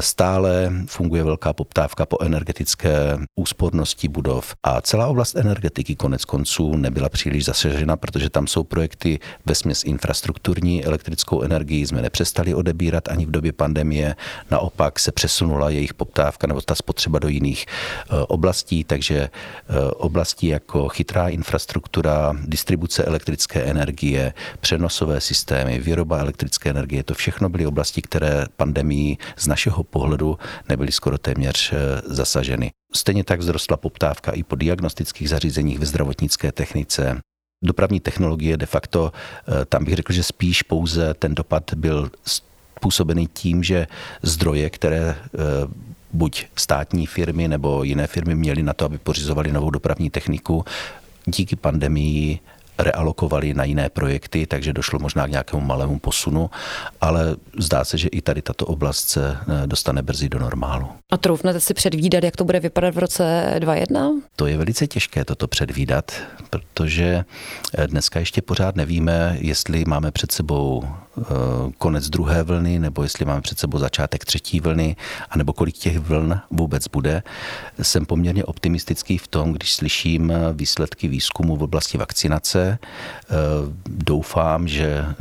Stále 0.00 0.72
funguje 0.86 1.24
velká 1.24 1.52
poptávka 1.52 2.06
po 2.06 2.22
energetické 2.22 3.18
úspornosti 3.36 4.08
budov 4.08 4.54
a 4.62 4.80
celá 4.80 5.06
oblast 5.06 5.36
energetiky 5.36 5.96
konec 5.96 6.24
konců 6.24 6.76
nebyla 6.76 7.08
příliš 7.08 7.44
zasažena, 7.44 7.96
protože 7.96 8.30
tam 8.30 8.46
jsou 8.46 8.64
projekty 8.64 9.18
ve 9.46 9.54
směs 9.54 9.84
infrastrukturní 9.84 10.84
elektrickou 10.84 11.42
energii 11.42 11.86
jsme 11.86 12.02
nepřestali 12.02 12.54
odebírat 12.54 13.08
ani 13.08 13.26
v 13.26 13.30
době 13.30 13.52
pandemie, 13.52 14.16
naopak 14.50 14.98
se 14.98 15.12
přesunula 15.12 15.70
jejich 15.70 15.94
poptávka 15.94 16.46
nebo 16.46 16.60
ta 16.60 16.73
spotřeba 16.74 17.18
do 17.18 17.28
jiných 17.28 17.66
eh, 17.66 18.14
oblastí, 18.28 18.84
takže 18.84 19.18
eh, 19.18 19.30
oblasti 19.96 20.48
jako 20.48 20.88
chytrá 20.88 21.28
infrastruktura, 21.28 22.36
distribuce 22.46 23.04
elektrické 23.04 23.62
energie, 23.62 24.34
přenosové 24.60 25.20
systémy, 25.20 25.78
výroba 25.78 26.18
elektrické 26.18 26.70
energie, 26.70 27.02
to 27.02 27.14
všechno 27.14 27.48
byly 27.48 27.66
oblasti, 27.66 28.02
které 28.02 28.46
pandemii 28.56 29.16
z 29.36 29.46
našeho 29.46 29.84
pohledu 29.84 30.38
nebyly 30.68 30.92
skoro 30.92 31.18
téměř 31.18 31.72
eh, 31.72 31.76
zasaženy. 32.04 32.70
Stejně 32.94 33.24
tak 33.24 33.40
vzrostla 33.40 33.76
poptávka 33.76 34.32
i 34.32 34.42
po 34.42 34.56
diagnostických 34.56 35.28
zařízeních 35.28 35.78
ve 35.78 35.86
zdravotnické 35.86 36.52
technice, 36.52 37.20
dopravní 37.64 38.00
technologie 38.00 38.56
de 38.56 38.66
facto, 38.66 39.12
tam 39.68 39.84
bych 39.84 39.94
řekl, 39.94 40.12
že 40.12 40.22
spíš 40.22 40.62
pouze 40.62 41.14
ten 41.14 41.34
dopad 41.34 41.74
byl 41.74 42.10
způsobený 42.76 43.26
tím, 43.26 43.62
že 43.62 43.86
zdroje, 44.22 44.70
které 44.70 45.16
buď 46.14 46.46
státní 46.56 47.06
firmy 47.06 47.48
nebo 47.48 47.82
jiné 47.82 48.06
firmy 48.06 48.34
měly 48.34 48.62
na 48.62 48.72
to, 48.72 48.84
aby 48.84 48.98
pořizovali 48.98 49.52
novou 49.52 49.70
dopravní 49.70 50.10
techniku. 50.10 50.64
Díky 51.26 51.56
pandemii 51.56 52.38
realokovali 52.78 53.54
na 53.54 53.64
jiné 53.64 53.88
projekty, 53.88 54.46
takže 54.46 54.72
došlo 54.72 54.98
možná 54.98 55.26
k 55.26 55.30
nějakému 55.30 55.62
malému 55.62 55.98
posunu, 55.98 56.50
ale 57.00 57.36
zdá 57.58 57.84
se, 57.84 57.98
že 57.98 58.08
i 58.08 58.20
tady 58.20 58.42
tato 58.42 58.66
oblast 58.66 59.08
se 59.08 59.36
eh, 59.36 59.66
dostane 59.66 60.02
brzy 60.02 60.28
do 60.28 60.38
normálu. 60.38 60.88
A 61.10 61.16
troufnete 61.16 61.60
si 61.60 61.74
předvídat, 61.74 62.24
jak 62.24 62.36
to 62.36 62.44
bude 62.44 62.60
vypadat 62.60 62.94
v 62.94 62.98
roce 62.98 63.44
2021? 63.58 64.10
To 64.36 64.46
je 64.46 64.56
velice 64.56 64.86
těžké 64.86 65.24
toto 65.24 65.48
předvídat, 65.48 66.12
protože 66.50 67.24
eh, 67.74 67.86
dneska 67.86 68.20
ještě 68.20 68.42
pořád 68.42 68.76
nevíme, 68.76 69.36
jestli 69.40 69.84
máme 69.84 70.10
před 70.10 70.32
sebou 70.32 70.84
konec 71.78 72.10
druhé 72.10 72.42
vlny, 72.42 72.78
nebo 72.78 73.02
jestli 73.02 73.24
máme 73.24 73.40
před 73.40 73.58
sebou 73.58 73.78
začátek 73.78 74.24
třetí 74.24 74.60
vlny, 74.60 74.96
anebo 75.30 75.52
kolik 75.52 75.74
těch 75.74 75.98
vln 75.98 76.40
vůbec 76.50 76.88
bude. 76.88 77.22
Jsem 77.82 78.06
poměrně 78.06 78.44
optimistický 78.44 79.18
v 79.18 79.28
tom, 79.28 79.52
když 79.52 79.74
slyším 79.74 80.32
výsledky 80.52 81.08
výzkumu 81.08 81.56
v 81.56 81.62
oblasti 81.62 81.98
vakcinace, 81.98 82.78
Eh, 83.34 83.72
doufám, 83.86 84.68
že 84.68 84.86
eh, 84.86 85.14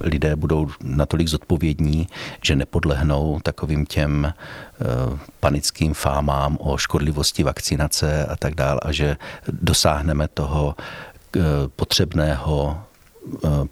lidé 0.00 0.36
budou 0.36 0.68
natolik 0.82 1.28
zodpovědní, 1.28 2.08
že 2.44 2.56
nepodlehnou 2.56 3.40
takovým 3.42 3.86
těm 3.86 4.24
eh, 4.26 4.34
panickým 5.40 5.94
fámám 5.94 6.56
o 6.60 6.76
škodlivosti 6.76 7.42
vakcinace 7.42 8.26
a 8.26 8.36
tak 8.36 8.54
dále 8.54 8.80
a 8.82 8.92
že 8.92 9.16
dosáhneme 9.48 10.28
toho 10.28 10.74
potřebného 11.76 12.82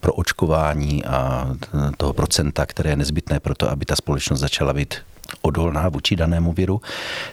pro 0.01 0.13
očkování 0.13 1.05
a 1.05 1.49
toho 1.97 2.13
procenta, 2.13 2.67
které 2.67 2.91
je 2.91 2.97
nezbytné 2.97 3.41
pro 3.41 3.55
to, 3.55 3.71
aby 3.71 3.85
ta 3.85 3.97
společnost 3.97 4.41
začala 4.41 4.73
být 4.73 4.95
odolná 5.43 5.89
vůči 5.89 6.17
danému 6.17 6.53
viru. 6.53 6.81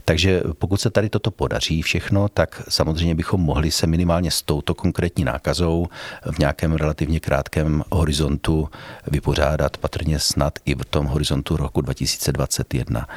Takže 0.06 0.42
pokud 0.60 0.82
se 0.82 0.90
tady 0.90 1.10
toto 1.10 1.32
podaří 1.32 1.82
všechno, 1.82 2.30
tak 2.30 2.64
samozřejmě 2.70 3.16
bychom 3.16 3.42
mohli 3.42 3.72
se 3.72 3.88
minimálně 3.88 4.32
s 4.32 4.42
touto 4.42 4.76
konkrétní 4.76 5.24
nákazou 5.24 5.88
v 6.32 6.40
nějakém 6.40 6.74
relativně 6.74 7.20
krátkém 7.20 7.84
horizontu 7.92 8.70
vypořádat, 9.08 9.78
patrně 9.78 10.20
snad 10.20 10.60
i 10.66 10.76
v 10.76 10.86
tom 10.86 11.06
horizontu 11.06 11.58
roku 11.58 11.82
2021. 11.82 13.08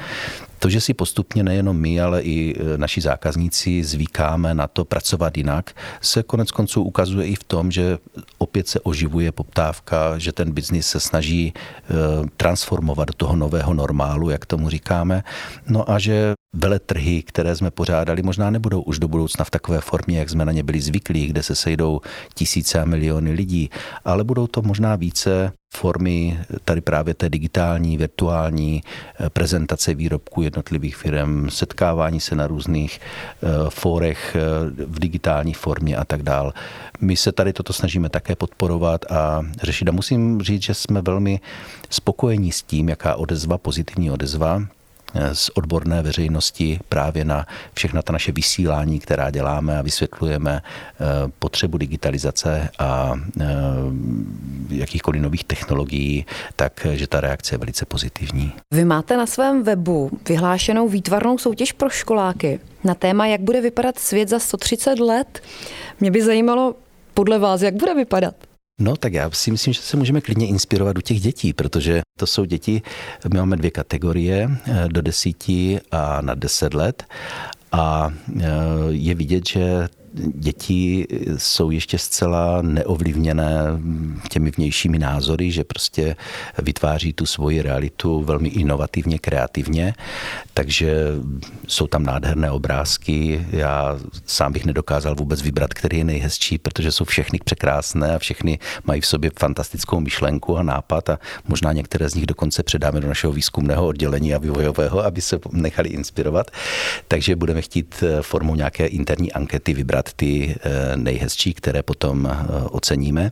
To, 0.59 0.69
že 0.69 0.81
si 0.81 0.93
postupně 0.93 1.43
nejenom 1.43 1.77
my, 1.77 2.01
ale 2.01 2.21
i 2.21 2.55
e, 2.55 2.77
naši 2.77 3.01
zákazníci 3.01 3.83
zvykáme 3.83 4.53
na 4.53 4.67
to 4.67 4.85
pracovat 4.85 5.37
jinak, 5.37 5.75
se 6.01 6.23
konec 6.23 6.51
konců 6.51 6.83
ukazuje 6.83 7.27
i 7.27 7.35
v 7.35 7.43
tom, 7.43 7.71
že 7.71 7.97
opět 8.37 8.67
se 8.67 8.79
oživuje 8.79 9.31
poptávka, 9.31 10.17
že 10.17 10.31
ten 10.31 10.51
biznis 10.51 10.87
se 10.87 10.99
snaží 10.99 11.53
e, 11.53 11.53
transformovat 12.37 13.07
do 13.07 13.13
toho 13.13 13.35
nového 13.35 13.73
normálu, 13.73 14.29
jak 14.29 14.45
tomu 14.45 14.69
říkáme. 14.69 15.23
No 15.67 15.91
a 15.91 15.99
že 15.99 16.33
veletrhy, 16.53 17.23
které 17.23 17.55
jsme 17.55 17.71
pořádali, 17.71 18.23
možná 18.23 18.49
nebudou 18.49 18.81
už 18.81 18.99
do 18.99 19.07
budoucna 19.07 19.45
v 19.45 19.49
takové 19.49 19.81
formě, 19.81 20.19
jak 20.19 20.29
jsme 20.29 20.45
na 20.45 20.51
ně 20.51 20.63
byli 20.63 20.81
zvyklí, 20.81 21.27
kde 21.27 21.43
se 21.43 21.55
sejdou 21.55 22.01
tisíce 22.33 22.79
a 22.79 22.85
miliony 22.85 23.31
lidí, 23.31 23.69
ale 24.05 24.23
budou 24.23 24.47
to 24.47 24.61
možná 24.61 24.95
více 24.95 25.51
formy 25.73 26.39
tady 26.65 26.81
právě 26.81 27.13
té 27.13 27.29
digitální, 27.29 27.97
virtuální 27.97 28.83
eh, 29.19 29.29
prezentace 29.29 29.93
výrobků 29.93 30.41
jednotlivých 30.41 30.95
firm, 30.95 31.49
setkávání 31.49 32.19
se 32.19 32.35
na 32.35 32.47
různých 32.47 32.99
eh, 32.99 33.47
fórech 33.69 34.35
eh, 34.35 34.39
v 34.85 34.99
digitální 34.99 35.53
formě 35.53 35.97
a 35.97 36.05
tak 36.05 36.23
dál. 36.23 36.53
My 37.01 37.17
se 37.17 37.31
tady 37.31 37.53
toto 37.53 37.73
snažíme 37.73 38.09
také 38.09 38.35
podporovat 38.35 39.11
a 39.11 39.41
řešit. 39.63 39.89
A 39.89 39.91
musím 39.91 40.41
říct, 40.41 40.63
že 40.63 40.73
jsme 40.73 41.01
velmi 41.01 41.39
spokojení 41.89 42.51
s 42.51 42.63
tím, 42.63 42.89
jaká 42.89 43.15
odezva, 43.15 43.57
pozitivní 43.57 44.11
odezva 44.11 44.61
z 45.33 45.49
odborné 45.53 46.01
veřejnosti 46.01 46.79
právě 46.89 47.25
na 47.25 47.45
všechna 47.73 48.01
ta 48.01 48.13
naše 48.13 48.31
vysílání, 48.31 48.99
která 48.99 49.31
děláme 49.31 49.79
a 49.79 49.81
vysvětlujeme 49.81 50.61
eh, 50.61 51.05
potřebu 51.39 51.77
digitalizace 51.77 52.69
a 52.79 53.13
eh, 53.41 53.45
jakýchkoliv 54.69 55.21
nových 55.21 55.43
technologií, 55.43 56.25
takže 56.55 57.07
ta 57.07 57.21
reakce 57.21 57.55
je 57.55 57.59
velice 57.59 57.85
pozitivní. 57.85 58.53
Vy 58.73 58.85
máte 58.85 59.17
na 59.17 59.25
svém 59.25 59.63
webu 59.63 60.11
vyhlášenou 60.29 60.87
výtvarnou 60.87 61.37
soutěž 61.37 61.71
pro 61.71 61.89
školáky 61.89 62.59
na 62.83 62.93
téma, 62.93 63.25
jak 63.27 63.41
bude 63.41 63.61
vypadat 63.61 63.99
svět 63.99 64.29
za 64.29 64.39
130 64.39 64.99
let. 64.99 65.41
Mě 65.99 66.11
by 66.11 66.23
zajímalo 66.23 66.75
podle 67.13 67.39
vás, 67.39 67.61
jak 67.61 67.75
bude 67.75 67.93
vypadat. 67.93 68.35
No 68.79 68.95
tak 68.95 69.13
já 69.13 69.29
si 69.31 69.51
myslím, 69.51 69.73
že 69.73 69.81
se 69.81 69.97
můžeme 69.97 70.21
klidně 70.21 70.47
inspirovat 70.47 70.97
u 70.97 71.01
těch 71.01 71.21
dětí, 71.21 71.53
protože 71.53 72.01
to 72.19 72.27
jsou 72.27 72.45
děti, 72.45 72.81
my 73.33 73.39
máme 73.39 73.57
dvě 73.57 73.71
kategorie, 73.71 74.49
eh, 74.65 74.87
do 74.87 75.01
desíti 75.01 75.79
a 75.91 76.21
na 76.21 76.35
deset 76.35 76.73
let. 76.73 77.03
A 77.71 78.13
eh, 78.39 78.45
je 78.89 79.15
vidět, 79.15 79.47
že 79.47 79.89
děti 80.33 81.07
jsou 81.37 81.71
ještě 81.71 81.97
zcela 81.97 82.61
neovlivněné 82.61 83.55
těmi 84.29 84.51
vnějšími 84.51 84.99
názory, 84.99 85.51
že 85.51 85.63
prostě 85.63 86.15
vytváří 86.57 87.13
tu 87.13 87.25
svoji 87.25 87.61
realitu 87.61 88.23
velmi 88.23 88.49
inovativně, 88.49 89.19
kreativně, 89.19 89.93
takže 90.53 91.05
jsou 91.67 91.87
tam 91.87 92.03
nádherné 92.03 92.51
obrázky. 92.51 93.45
Já 93.51 93.99
sám 94.25 94.53
bych 94.53 94.65
nedokázal 94.65 95.15
vůbec 95.15 95.41
vybrat, 95.41 95.73
který 95.73 95.97
je 95.97 96.03
nejhezčí, 96.03 96.57
protože 96.57 96.91
jsou 96.91 97.05
všechny 97.05 97.39
překrásné 97.45 98.15
a 98.15 98.19
všechny 98.19 98.59
mají 98.83 99.01
v 99.01 99.05
sobě 99.05 99.31
fantastickou 99.39 99.99
myšlenku 99.99 100.57
a 100.57 100.63
nápad 100.63 101.09
a 101.09 101.19
možná 101.47 101.73
některé 101.73 102.09
z 102.09 102.15
nich 102.15 102.25
dokonce 102.25 102.63
předáme 102.63 102.99
do 102.99 103.07
našeho 103.07 103.33
výzkumného 103.33 103.87
oddělení 103.87 104.33
a 104.33 104.37
vývojového, 104.37 105.05
aby 105.05 105.21
se 105.21 105.39
nechali 105.51 105.89
inspirovat. 105.89 106.51
Takže 107.07 107.35
budeme 107.35 107.61
chtít 107.61 108.03
formou 108.21 108.55
nějaké 108.55 108.87
interní 108.87 109.31
ankety 109.31 109.73
vybrat 109.73 110.08
ty 110.15 110.55
eh, 110.59 110.97
nejhezčí, 110.97 111.53
které 111.53 111.83
potom 111.83 112.27
eh, 112.31 112.63
oceníme. 112.63 113.31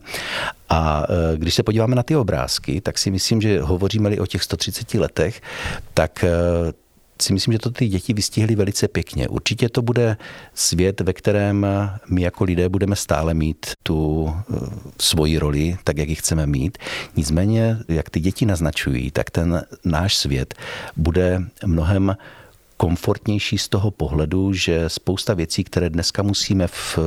A 0.70 1.04
eh, 1.10 1.38
když 1.38 1.54
se 1.54 1.64
podíváme 1.64 1.96
na 1.96 2.04
ty 2.04 2.16
obrázky, 2.16 2.82
tak 2.82 2.98
si 2.98 3.12
myslím, 3.12 3.42
že 3.42 3.62
hovoříme-li 3.62 4.20
o 4.20 4.26
těch 4.26 4.44
130 4.44 4.94
letech, 4.94 5.42
tak 5.94 6.26
si 7.22 7.34
myslím, 7.34 7.52
že 7.52 7.60
to 7.60 7.72
ty 7.72 7.88
děti 7.88 8.14
vystihly 8.14 8.56
velice 8.56 8.88
pěkně. 8.88 9.28
Určitě 9.28 9.70
to 9.70 9.82
bude 9.82 10.18
svět, 10.54 11.02
ve 11.02 11.14
kterém 11.14 11.68
my 12.10 12.22
jako 12.22 12.44
lidé 12.44 12.70
budeme 12.70 12.96
stále 12.96 13.34
mít 13.34 13.66
tu 13.84 14.34
svoji 15.00 15.38
roli, 15.38 15.78
tak 15.84 15.98
jak 15.98 16.10
ji 16.10 16.16
chceme 16.16 16.48
mít. 16.48 16.78
Nicméně, 17.16 17.78
jak 17.88 18.10
ty 18.10 18.20
děti 18.20 18.46
naznačují, 18.46 19.12
tak 19.12 19.30
ten 19.30 19.64
náš 19.86 20.18
svět 20.18 20.54
bude 20.96 21.42
mnohem 21.66 22.16
komfortnější 22.78 23.58
z 23.58 23.70
toho 23.70 23.92
pohledu, 23.92 24.54
že 24.54 24.90
spousta 24.90 25.34
věcí, 25.34 25.64
které 25.64 25.90
dneska 25.90 26.24
musíme 26.24 26.68
v 26.68 27.00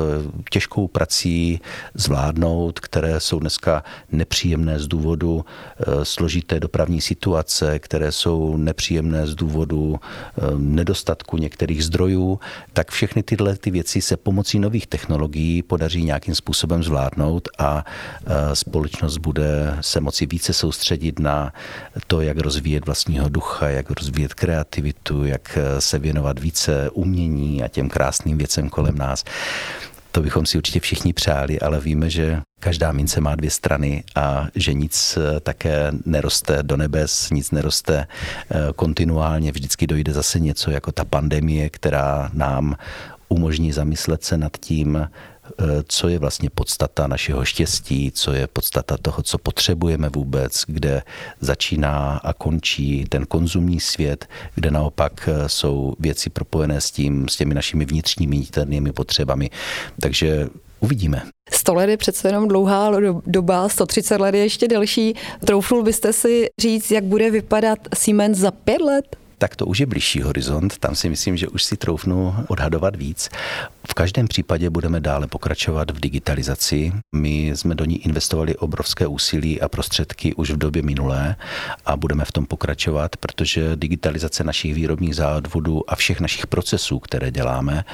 těžkou 0.51 0.89
prací 0.89 1.61
zvládnout, 1.95 2.81
které 2.81 3.21
jsou 3.21 3.39
dneska 3.39 3.85
nepříjemné 4.13 4.79
z 4.81 4.89
důvodu 4.89 5.45
eh, 5.45 6.05
složité 6.05 6.61
dopravní 6.61 7.01
situace, 7.01 7.79
které 7.79 8.13
jsou 8.13 8.57
nepříjemné 8.57 9.27
z 9.27 9.35
důvodu 9.35 10.01
eh, 10.01 10.41
nedostatku 10.57 11.37
některých 11.37 11.85
zdrojů, 11.85 12.41
tak 12.73 12.91
všechny 12.91 13.23
tyhle 13.23 13.57
ty 13.57 13.71
věci 13.71 14.03
se 14.03 14.17
pomocí 14.17 14.59
nových 14.59 14.87
technologií 14.87 15.63
podaří 15.63 16.05
nějakým 16.05 16.35
způsobem 16.35 16.83
zvládnout 16.83 17.49
a 17.59 17.85
eh, 18.27 18.57
společnost 18.57 19.19
bude 19.19 19.77
se 19.81 20.01
moci 20.01 20.27
více 20.27 20.53
soustředit 20.53 21.19
na 21.19 21.53
to, 22.07 22.21
jak 22.21 22.39
rozvíjet 22.39 22.87
vlastního 22.87 23.29
ducha, 23.29 23.69
jak 23.69 23.91
rozvíjet 23.91 24.35
kreativitu, 24.35 25.25
jak 25.25 25.59
se 25.79 25.99
věnovat 25.99 26.39
více 26.39 26.91
umění 26.91 27.63
a 27.63 27.69
těm 27.69 27.89
krásným 27.89 28.39
věcem 28.39 28.69
kolem 28.69 28.99
nás. 28.99 29.25
To 30.13 30.23
bychom 30.23 30.47
si 30.47 30.59
určitě 30.59 30.81
všichni 30.81 31.13
přáli, 31.13 31.61
ale 31.61 31.81
víme, 31.81 32.11
že 32.11 32.43
každá 32.61 32.93
mince 32.93 33.21
má 33.21 33.35
dvě 33.35 33.51
strany 33.51 34.05
a 34.15 34.47
že 34.55 34.73
nic 34.73 35.19
eh, 35.19 35.41
také 35.41 35.93
neroste 36.05 36.63
do 36.63 36.77
nebes, 36.77 37.31
nic 37.31 37.51
neroste 37.51 38.07
eh, 38.07 38.57
kontinuálně. 38.77 39.53
Vždycky 39.53 39.87
dojde 39.87 40.13
zase 40.13 40.41
něco 40.41 40.71
jako 40.71 40.93
ta 40.93 41.05
pandemie, 41.05 41.71
která 41.71 42.31
nám 42.33 42.77
umožní 43.29 43.73
zamyslet 43.73 44.25
se 44.25 44.39
nad 44.39 44.57
tím, 44.57 45.09
co 45.89 46.09
je 46.09 46.19
vlastně 46.19 46.51
podstata 46.51 47.07
našeho 47.07 47.45
štěstí, 47.45 48.13
co 48.15 48.33
je 48.33 48.47
podstata 48.47 48.97
toho, 49.03 49.23
co 49.23 49.39
potřebujeme 49.39 50.09
vůbec, 50.09 50.65
kde 50.67 51.03
začíná 51.41 52.21
a 52.25 52.33
končí 52.33 53.05
ten 53.09 53.27
konzumní 53.27 53.81
svět, 53.81 54.27
kde 54.55 54.71
naopak 54.71 55.29
eh, 55.29 55.49
jsou 55.49 55.95
věci 55.99 56.31
propojené 56.31 56.81
s 56.81 56.91
tím, 56.91 57.29
s 57.29 57.37
těmi 57.37 57.55
našimi 57.55 57.85
vnitřními 57.85 58.37
niternými 58.39 58.93
potřebami. 58.93 59.51
Takže 60.01 60.49
uvidíme. 60.81 61.23
100 61.51 61.75
let 61.75 61.91
je 61.91 61.97
přece 61.97 62.29
jenom 62.29 62.49
dlouhá 62.49 62.91
doba, 63.27 63.69
130 63.69 64.21
let 64.21 64.35
je 64.35 64.43
ještě 64.43 64.69
delší. 64.69 65.15
Troufnul 65.45 65.83
byste 65.83 66.13
si 66.13 66.47
říct, 66.59 66.91
jak 66.91 67.05
bude 67.05 67.31
vypadat 67.31 67.79
Siemens 67.95 68.39
za 68.39 68.51
pět 68.51 68.81
let? 68.81 69.17
Tak 69.41 69.57
to 69.57 69.67
už 69.67 69.79
je 69.79 69.87
blížší 69.87 70.23
horizont. 70.23 70.79
Tam 70.79 70.95
si 70.95 71.09
myslím, 71.09 71.37
že 71.37 71.49
už 71.49 71.65
si 71.65 71.77
troufnu 71.77 72.35
odhadovat 72.49 72.97
víc. 72.97 73.29
V 73.91 73.95
každém 73.95 74.29
případě 74.29 74.71
budeme 74.71 75.01
dále 75.01 75.27
pokračovat 75.27 75.91
v 75.91 76.01
digitalizaci. 76.01 76.93
My 77.15 77.49
jsme 77.49 77.75
do 77.75 77.85
ní 77.85 78.05
investovali 78.05 78.57
obrovské 78.57 79.07
úsilí 79.07 79.61
a 79.61 79.69
prostředky 79.69 80.35
už 80.35 80.51
v 80.51 80.57
době 80.57 80.83
minulé 80.83 81.37
a 81.87 81.97
budeme 81.97 82.25
v 82.25 82.33
tom 82.33 82.47
pokračovat, 82.47 83.17
protože 83.17 83.77
digitalizace 83.77 84.45
našich 84.45 84.75
výrobních 84.75 85.17
závodů 85.17 85.91
a 85.91 85.97
všech 85.97 86.21
našich 86.21 86.47
procesů, 86.47 86.99
které 86.99 87.31
děláme, 87.31 87.85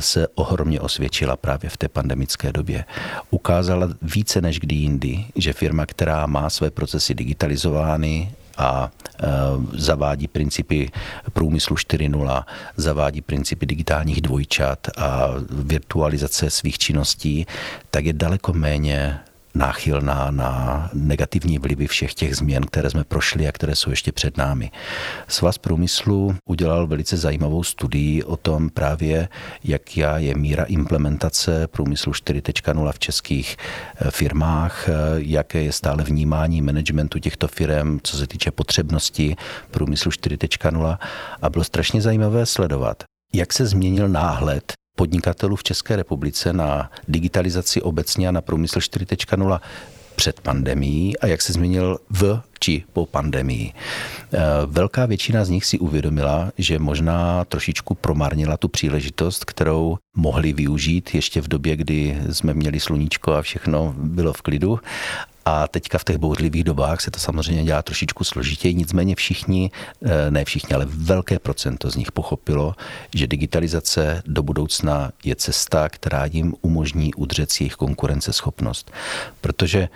se 0.00 0.28
ohromně 0.34 0.80
osvědčila 0.80 1.36
právě 1.36 1.70
v 1.70 1.76
té 1.76 1.88
pandemické 1.88 2.52
době. 2.52 2.84
Ukázala 3.30 3.88
více 4.02 4.40
než 4.40 4.60
kdy 4.60 4.74
jindy, 4.74 5.24
že 5.36 5.52
firma, 5.52 5.86
která 5.86 6.26
má 6.26 6.50
své 6.50 6.70
procesy 6.70 7.14
digitalizovány, 7.14 8.32
a 8.58 8.90
e, 8.90 9.26
zavádí 9.72 10.28
principy 10.28 10.90
průmyslu 11.32 11.76
4.0, 11.76 12.44
zavádí 12.76 13.20
principy 13.20 13.66
digitálních 13.66 14.20
dvojčat 14.20 14.78
a 14.96 15.28
virtualizace 15.50 16.50
svých 16.50 16.78
činností, 16.78 17.46
tak 17.90 18.04
je 18.04 18.12
daleko 18.12 18.52
méně 18.52 19.20
náchylná 19.56 20.30
na 20.30 20.90
negativní 20.94 21.58
vlivy 21.58 21.86
všech 21.86 22.14
těch 22.14 22.36
změn, 22.36 22.62
které 22.62 22.90
jsme 22.90 23.04
prošli 23.04 23.48
a 23.48 23.52
které 23.52 23.76
jsou 23.76 23.90
ještě 23.90 24.12
před 24.12 24.36
námi. 24.36 24.70
Svaz 25.28 25.58
průmyslu 25.58 26.34
udělal 26.48 26.86
velice 26.86 27.16
zajímavou 27.16 27.62
studii 27.62 28.22
o 28.22 28.36
tom 28.36 28.70
právě, 28.70 29.28
jaká 29.64 30.18
je 30.18 30.34
míra 30.34 30.64
implementace 30.64 31.66
průmyslu 31.66 32.12
4.0 32.12 32.92
v 32.92 32.98
českých 32.98 33.56
eh, 33.96 34.10
firmách, 34.10 34.88
eh, 34.88 34.92
jaké 35.16 35.62
je 35.62 35.72
stále 35.72 36.04
vnímání 36.04 36.62
managementu 36.62 37.18
těchto 37.18 37.48
firm, 37.48 37.98
co 38.02 38.16
se 38.16 38.26
týče 38.26 38.50
potřebnosti 38.50 39.36
průmyslu 39.70 40.10
4.0 40.10 40.98
a 41.42 41.50
bylo 41.50 41.64
strašně 41.64 42.00
zajímavé 42.02 42.46
sledovat, 42.46 43.02
jak 43.34 43.52
se 43.52 43.66
změnil 43.66 44.08
náhled 44.08 44.72
podnikatelů 44.96 45.56
v 45.56 45.62
České 45.62 45.96
republice 45.96 46.52
na 46.52 46.90
digitalizaci 47.08 47.82
obecně 47.82 48.28
a 48.28 48.32
na 48.32 48.40
průmysl 48.40 48.78
4.0 48.78 49.60
před 50.16 50.40
pandemí 50.40 51.18
a 51.18 51.26
jak 51.26 51.42
se 51.42 51.52
změnil 51.52 51.98
v 52.10 52.40
či 52.60 52.84
po 52.92 53.06
pandemii. 53.06 53.72
Eh, 53.72 54.38
velká 54.66 55.06
většina 55.06 55.44
z 55.44 55.48
nich 55.48 55.64
si 55.64 55.78
uvědomila, 55.78 56.52
že 56.58 56.78
možná 56.78 57.44
trošičku 57.44 57.94
promarnila 57.94 58.56
tu 58.56 58.68
příležitost, 58.68 59.44
kterou 59.44 59.98
mohli 60.16 60.52
využít 60.52 61.14
ještě 61.14 61.40
v 61.40 61.48
době, 61.48 61.76
kdy 61.76 62.18
jsme 62.32 62.54
měli 62.54 62.80
sluníčko 62.80 63.32
a 63.32 63.42
všechno 63.42 63.94
bylo 63.96 64.32
v 64.32 64.42
klidu 64.42 64.80
a 65.48 65.68
teďka 65.68 65.98
v 65.98 66.04
těch 66.04 66.16
bouřlivých 66.16 66.64
dobách 66.64 67.00
se 67.00 67.10
to 67.10 67.20
samozřejmě 67.20 67.64
dělá 67.64 67.82
trošičku 67.82 68.24
složitěji, 68.24 68.74
nicméně 68.74 69.14
všichni, 69.14 69.70
eh, 70.04 70.30
ne 70.30 70.44
všichni, 70.44 70.74
ale 70.74 70.86
velké 70.88 71.38
procento 71.38 71.90
z 71.90 71.96
nich 71.96 72.12
pochopilo, 72.12 72.74
že 73.14 73.26
digitalizace 73.26 74.22
do 74.26 74.42
budoucna 74.42 75.10
je 75.24 75.36
cesta, 75.36 75.88
která 75.88 76.24
jim 76.24 76.54
umožní 76.60 77.14
udřet 77.14 77.50
si 77.50 77.62
jejich 77.62 77.74
konkurenceschopnost. 77.74 78.90
Protože 79.40 79.88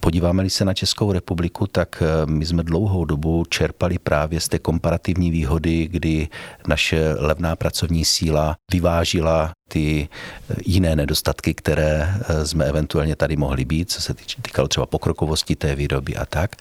Podíváme-li 0.00 0.50
se 0.50 0.64
na 0.64 0.74
Českou 0.74 1.12
republiku, 1.12 1.66
tak 1.66 2.02
eh, 2.02 2.26
my 2.26 2.46
jsme 2.46 2.62
dlouhou 2.62 3.04
dobu 3.04 3.44
čerpali 3.48 3.98
právě 3.98 4.40
z 4.40 4.48
té 4.48 4.58
komparativní 4.58 5.30
výhody, 5.30 5.88
kdy 5.88 6.28
naše 6.66 7.14
levná 7.18 7.56
pracovní 7.56 8.04
síla 8.04 8.56
vyvážila 8.72 9.52
ty 9.68 10.08
eh, 10.50 10.54
jiné 10.66 10.96
nedostatky, 10.96 11.54
které 11.54 12.14
eh, 12.14 12.46
jsme 12.46 12.64
eventuálně 12.64 13.16
tady 13.16 13.36
mohli 13.36 13.64
být, 13.64 13.90
co 13.90 14.02
se 14.02 14.14
týkalo 14.14 14.68
třeba 14.68 14.86
pokrokovosti 14.86 15.56
té 15.56 15.74
výroby 15.74 16.16
a 16.16 16.26
tak. 16.26 16.56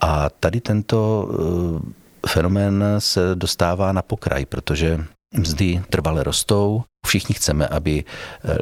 A 0.00 0.30
tady 0.30 0.60
tento 0.60 1.28
fenomén 2.28 2.84
se 2.98 3.20
dostává 3.34 3.92
na 3.92 4.02
pokraj, 4.02 4.46
protože 4.46 5.04
mzdy 5.34 5.82
trvale 5.90 6.24
rostou, 6.24 6.82
Všichni 7.06 7.34
chceme, 7.34 7.68
aby 7.68 8.04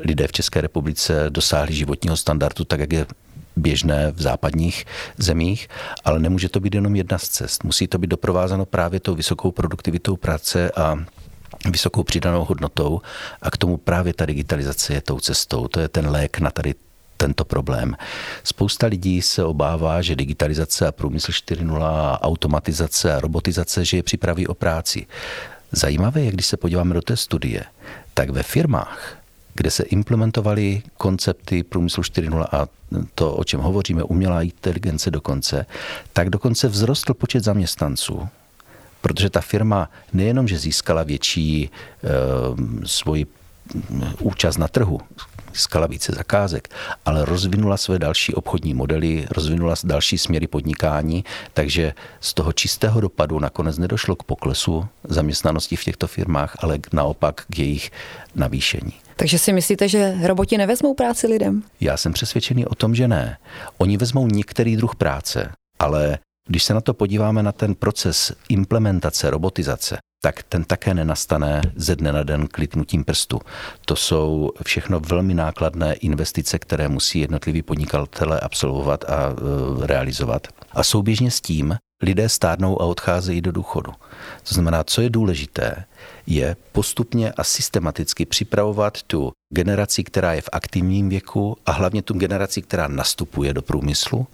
lidé 0.05 0.27
v 0.29 0.33
České 0.33 0.61
republice 0.61 1.27
dosáhli 1.29 1.74
životního 1.74 2.16
standardu 2.16 2.64
tak, 2.64 2.81
jak 2.81 2.92
je 2.92 3.07
běžné 3.59 4.12
v 4.12 4.23
západních 4.23 4.85
zemích, 5.18 5.68
ale 6.05 6.18
nemůže 6.18 6.49
to 6.49 6.61
být 6.61 6.75
jenom 6.75 6.97
jedna 6.97 7.18
z 7.18 7.29
cest. 7.29 7.64
Musí 7.64 7.87
to 7.87 7.99
být 7.99 8.11
doprovázeno 8.11 8.66
právě 8.66 9.01
tou 9.01 9.14
vysokou 9.14 9.51
produktivitou 9.51 10.16
práce 10.16 10.71
a 10.71 10.97
vysokou 11.71 12.03
přidanou 12.03 12.44
hodnotou 12.44 13.01
a 13.42 13.51
k 13.51 13.57
tomu 13.57 13.77
právě 13.77 14.14
ta 14.14 14.27
digitalizace 14.27 14.94
je 14.94 15.01
tou 15.01 15.21
cestou. 15.21 15.68
To 15.68 15.81
je 15.81 15.88
ten 15.88 16.11
lék 16.11 16.38
na 16.38 16.51
tady 16.51 16.75
tento 17.16 17.44
problém. 17.44 17.97
Spousta 18.44 18.87
lidí 18.87 19.23
se 19.23 19.44
obává, 19.44 20.03
že 20.03 20.16
digitalizace 20.16 20.87
a 20.87 20.92
průmysl 20.92 21.33
4.0, 21.33 22.18
automatizace 22.21 23.14
a 23.14 23.21
robotizace, 23.21 23.85
že 23.85 23.97
je 23.97 24.03
připraví 24.03 24.47
o 24.47 24.55
práci. 24.55 25.07
Zajímavé 25.73 26.21
je, 26.21 26.31
když 26.33 26.47
se 26.47 26.57
podíváme 26.57 26.94
do 26.94 27.03
té 27.03 27.16
studie, 27.16 27.64
tak 28.14 28.31
ve 28.31 28.42
firmách, 28.42 29.18
kde 29.59 29.71
se 29.71 29.83
implementovaly 29.83 30.83
koncepty 30.97 31.62
průmyslu 31.62 32.03
4.0 32.03 32.47
a 32.53 32.66
to, 33.14 33.35
o 33.35 33.44
čem 33.44 33.61
hovoříme, 33.61 34.03
umělá 34.03 34.42
inteligence 34.42 35.11
dokonce, 35.11 35.66
tak 36.12 36.31
dokonce 36.31 36.68
vzrostl 36.68 37.14
počet 37.14 37.44
zaměstnanců. 37.44 38.29
Protože 39.01 39.31
ta 39.31 39.40
firma 39.40 39.90
nejenom, 40.12 40.49
že 40.49 40.59
získala 40.59 41.03
větší 41.03 41.62
e, 41.64 41.71
svoji 42.87 43.27
účast 44.21 44.57
na 44.57 44.68
trhu, 44.68 45.01
získala 45.55 45.87
více 45.87 46.12
zakázek, 46.12 46.68
ale 47.05 47.25
rozvinula 47.25 47.77
své 47.77 47.99
další 47.99 48.35
obchodní 48.35 48.75
modely, 48.75 49.27
rozvinula 49.31 49.75
další 49.85 50.18
směry 50.18 50.47
podnikání, 50.47 51.25
takže 51.55 51.94
z 52.21 52.35
toho 52.35 52.53
čistého 52.53 53.01
dopadu 53.01 53.38
nakonec 53.38 53.79
nedošlo 53.79 54.16
k 54.16 54.23
poklesu 54.23 54.88
zaměstnanosti 55.05 55.77
v 55.77 55.85
těchto 55.85 56.07
firmách, 56.07 56.57
ale 56.59 56.79
naopak 56.92 57.44
k 57.51 57.59
jejich 57.59 57.90
navýšení. 58.35 59.08
Takže 59.18 59.38
si 59.38 59.52
myslíte, 59.52 59.88
že 59.88 60.14
roboti 60.22 60.59
nevezmou 60.59 60.94
práci 60.94 61.26
lidem? 61.26 61.62
Já 61.81 61.96
jsem 61.96 62.12
přesvědčený 62.12 62.66
o 62.66 62.74
tom, 62.74 62.94
že 62.94 63.09
ne. 63.09 63.38
Oni 63.78 63.96
vezmou 63.96 64.26
některý 64.26 64.76
druh 64.76 64.96
práce, 64.96 65.52
ale 65.78 66.18
když 66.48 66.62
se 66.64 66.74
na 66.74 66.81
to 66.81 66.94
podíváme 66.94 67.42
na 67.42 67.52
ten 67.52 67.74
proces 67.74 68.33
implementace 68.48 69.31
robotizace, 69.31 69.98
tak 70.22 70.42
ten 70.42 70.64
také 70.64 70.94
nenastane 70.94 71.62
ze 71.76 71.96
dne 71.96 72.12
na 72.12 72.22
den 72.22 72.46
kliknutím 72.46 73.04
prstu. 73.04 73.40
To 73.85 73.96
jsou 73.96 74.50
všechno 74.64 75.00
velmi 75.00 75.35
nákladné 75.35 75.94
investice, 75.94 76.59
které 76.59 76.88
musí 76.88 77.18
jednotliví 77.18 77.62
podnikatelé 77.62 78.40
absolvovat 78.40 79.04
a 79.04 79.31
e, 79.31 79.87
realizovat. 79.87 80.46
A 80.72 80.83
souběžně 80.83 81.31
s 81.31 81.40
tím 81.40 81.76
lidé 82.02 82.28
stárnou 82.28 82.83
a 82.83 82.85
odcházejí 82.85 83.40
do 83.40 83.52
důchodu. 83.52 83.92
To 84.48 84.54
znamená, 84.54 84.85
co 84.85 85.00
je 85.00 85.11
důležité, 85.11 85.85
je 86.29 86.57
postupně 86.73 87.33
a 87.33 87.45
systematicky 87.45 88.27
připravovat 88.27 89.03
tu 89.03 89.33
generaci, 89.55 90.05
která 90.05 90.33
je 90.33 90.41
v 90.41 90.49
aktivním 90.53 91.09
věku 91.09 91.57
a 91.67 91.73
hlavně 91.73 92.03
tu 92.03 92.14
generaci, 92.14 92.62
která 92.62 92.88
nastupuje 92.88 93.55
do 93.55 93.62
průmyslu, 93.62 94.27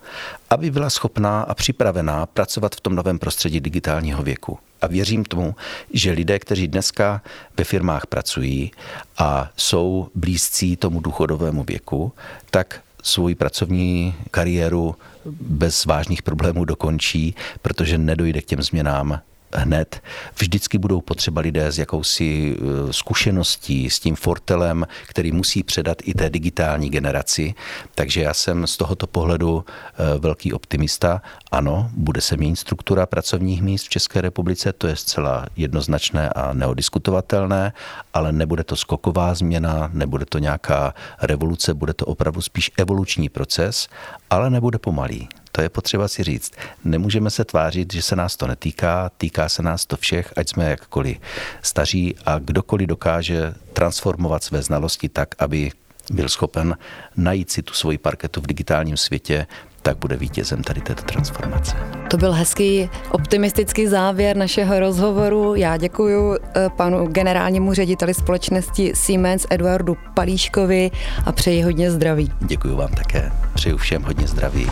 aby 0.51 0.71
byla 0.71 0.91
schopná 0.91 1.43
a 1.43 1.55
připravená 1.55 2.27
pracovat 2.27 2.75
v 2.75 2.81
tom 2.81 2.95
novém 2.95 3.19
prostředí 3.19 3.61
digitálního 3.61 4.23
věku. 4.23 4.59
A 4.83 4.87
věřím 4.87 5.25
tomu, 5.25 5.55
že 5.93 6.11
lidé, 6.11 6.39
kteří 6.39 6.69
dneska 6.69 7.23
ve 7.59 7.65
firmách 7.65 8.07
pracují 8.07 8.73
a 9.19 9.51
jsou 9.57 10.09
blízcí 10.15 10.77
tomu 10.77 11.01
důchodovému 11.01 11.65
věku, 11.65 12.13
tak 12.51 12.81
svoji 13.03 13.35
pracovní 13.35 14.15
kariéru 14.31 14.97
bez 15.41 15.85
vážných 15.85 16.23
problémů 16.23 16.65
dokončí, 16.65 17.35
protože 17.63 17.99
nedojde 17.99 18.43
k 18.43 18.47
těm 18.47 18.63
změnám 18.63 19.21
hned. 19.55 20.03
Vždycky 20.39 20.79
budou 20.79 21.01
potřeba 21.01 21.41
lidé 21.41 21.73
s 21.73 21.79
jakousi 21.79 22.57
eh, 22.57 22.93
zkušeností, 22.93 23.91
s 23.91 23.99
tím 24.01 24.17
fortelem, 24.17 24.87
který 25.07 25.33
musí 25.33 25.63
předat 25.63 25.99
i 26.05 26.15
té 26.15 26.31
digitální 26.31 26.91
generaci. 26.91 27.55
Takže 27.95 28.21
já 28.23 28.35
jsem 28.35 28.67
z 28.67 28.77
tohoto 28.77 29.07
pohledu 29.07 29.65
eh, 29.65 30.19
velký 30.19 30.53
optimista. 30.53 31.23
Ano, 31.53 31.91
bude 31.93 32.21
se 32.21 32.37
měnit 32.37 32.57
struktura 32.57 33.07
pracovních 33.07 33.63
míst 33.63 33.87
v 33.87 33.89
České 33.89 34.21
republice, 34.21 34.73
to 34.73 34.87
je 34.87 34.97
zcela 34.97 35.47
jednoznačné 35.57 36.29
a 36.29 36.53
neodiskutovatelné, 36.53 37.73
ale 38.15 38.33
nebude 38.33 38.65
to 38.65 38.77
skoková 38.77 39.35
změna, 39.35 39.91
nebude 39.93 40.27
to 40.27 40.39
nějaká 40.39 40.95
revoluce, 41.23 41.75
bude 41.75 41.95
to 41.95 42.07
opravdu 42.07 42.43
spíš 42.43 42.71
evoluční 42.79 43.29
proces, 43.29 43.89
ale 44.31 44.51
nebude 44.51 44.79
pomalý. 44.79 45.29
To 45.57 45.63
je 45.63 45.69
potřeba 45.69 46.09
si 46.09 46.23
říct. 46.23 46.53
Nemůžeme 46.85 47.31
se 47.31 47.45
tvářit, 47.45 47.93
že 47.93 48.03
se 48.03 48.17
nás 48.17 48.37
to 48.37 48.47
netýká, 48.47 49.11
týká 49.19 49.49
se 49.49 49.63
nás 49.63 49.87
to 49.87 49.97
všech, 49.97 50.33
ať 50.37 50.49
jsme 50.49 50.71
jakkoliv 50.71 51.17
staří 51.63 52.15
a 52.27 52.39
kdokoliv 52.39 52.89
dokáže 52.89 53.55
transformovat 53.73 54.45
své 54.45 54.63
znalosti 54.63 55.09
tak, 55.09 55.29
aby 55.39 55.71
byl 56.13 56.29
schopen 56.29 56.77
najít 57.17 57.51
si 57.51 57.63
tu 57.63 57.75
svoji 57.75 57.99
parketu 57.99 58.41
v 58.41 58.47
digitálním 58.47 58.97
světě, 58.97 59.47
tak 59.83 59.99
bude 59.99 60.17
vítězem 60.17 60.63
tady 60.63 60.81
této 60.81 61.03
transformace. 61.03 61.77
To 62.11 62.17
byl 62.17 62.33
hezký 62.33 62.91
optimistický 63.11 63.87
závěr 63.87 64.37
našeho 64.37 64.81
rozhovoru. 64.81 65.55
Já 65.55 65.77
děkuji 65.77 66.37
eh, 66.37 66.69
panu 66.77 67.07
generálnímu 67.07 67.73
řediteli 67.75 68.15
společnosti 68.15 68.93
Siemens 68.95 69.47
Eduardu 69.51 69.97
Palíškovi 70.15 70.91
a 71.25 71.33
přeji 71.33 71.63
hodně 71.63 71.91
zdraví. 71.91 72.33
Děkuji 72.41 72.77
vám 72.77 72.91
také. 72.91 73.33
Přeju 73.55 73.77
všem 73.77 74.03
hodně 74.03 74.29
zdraví. 74.29 74.67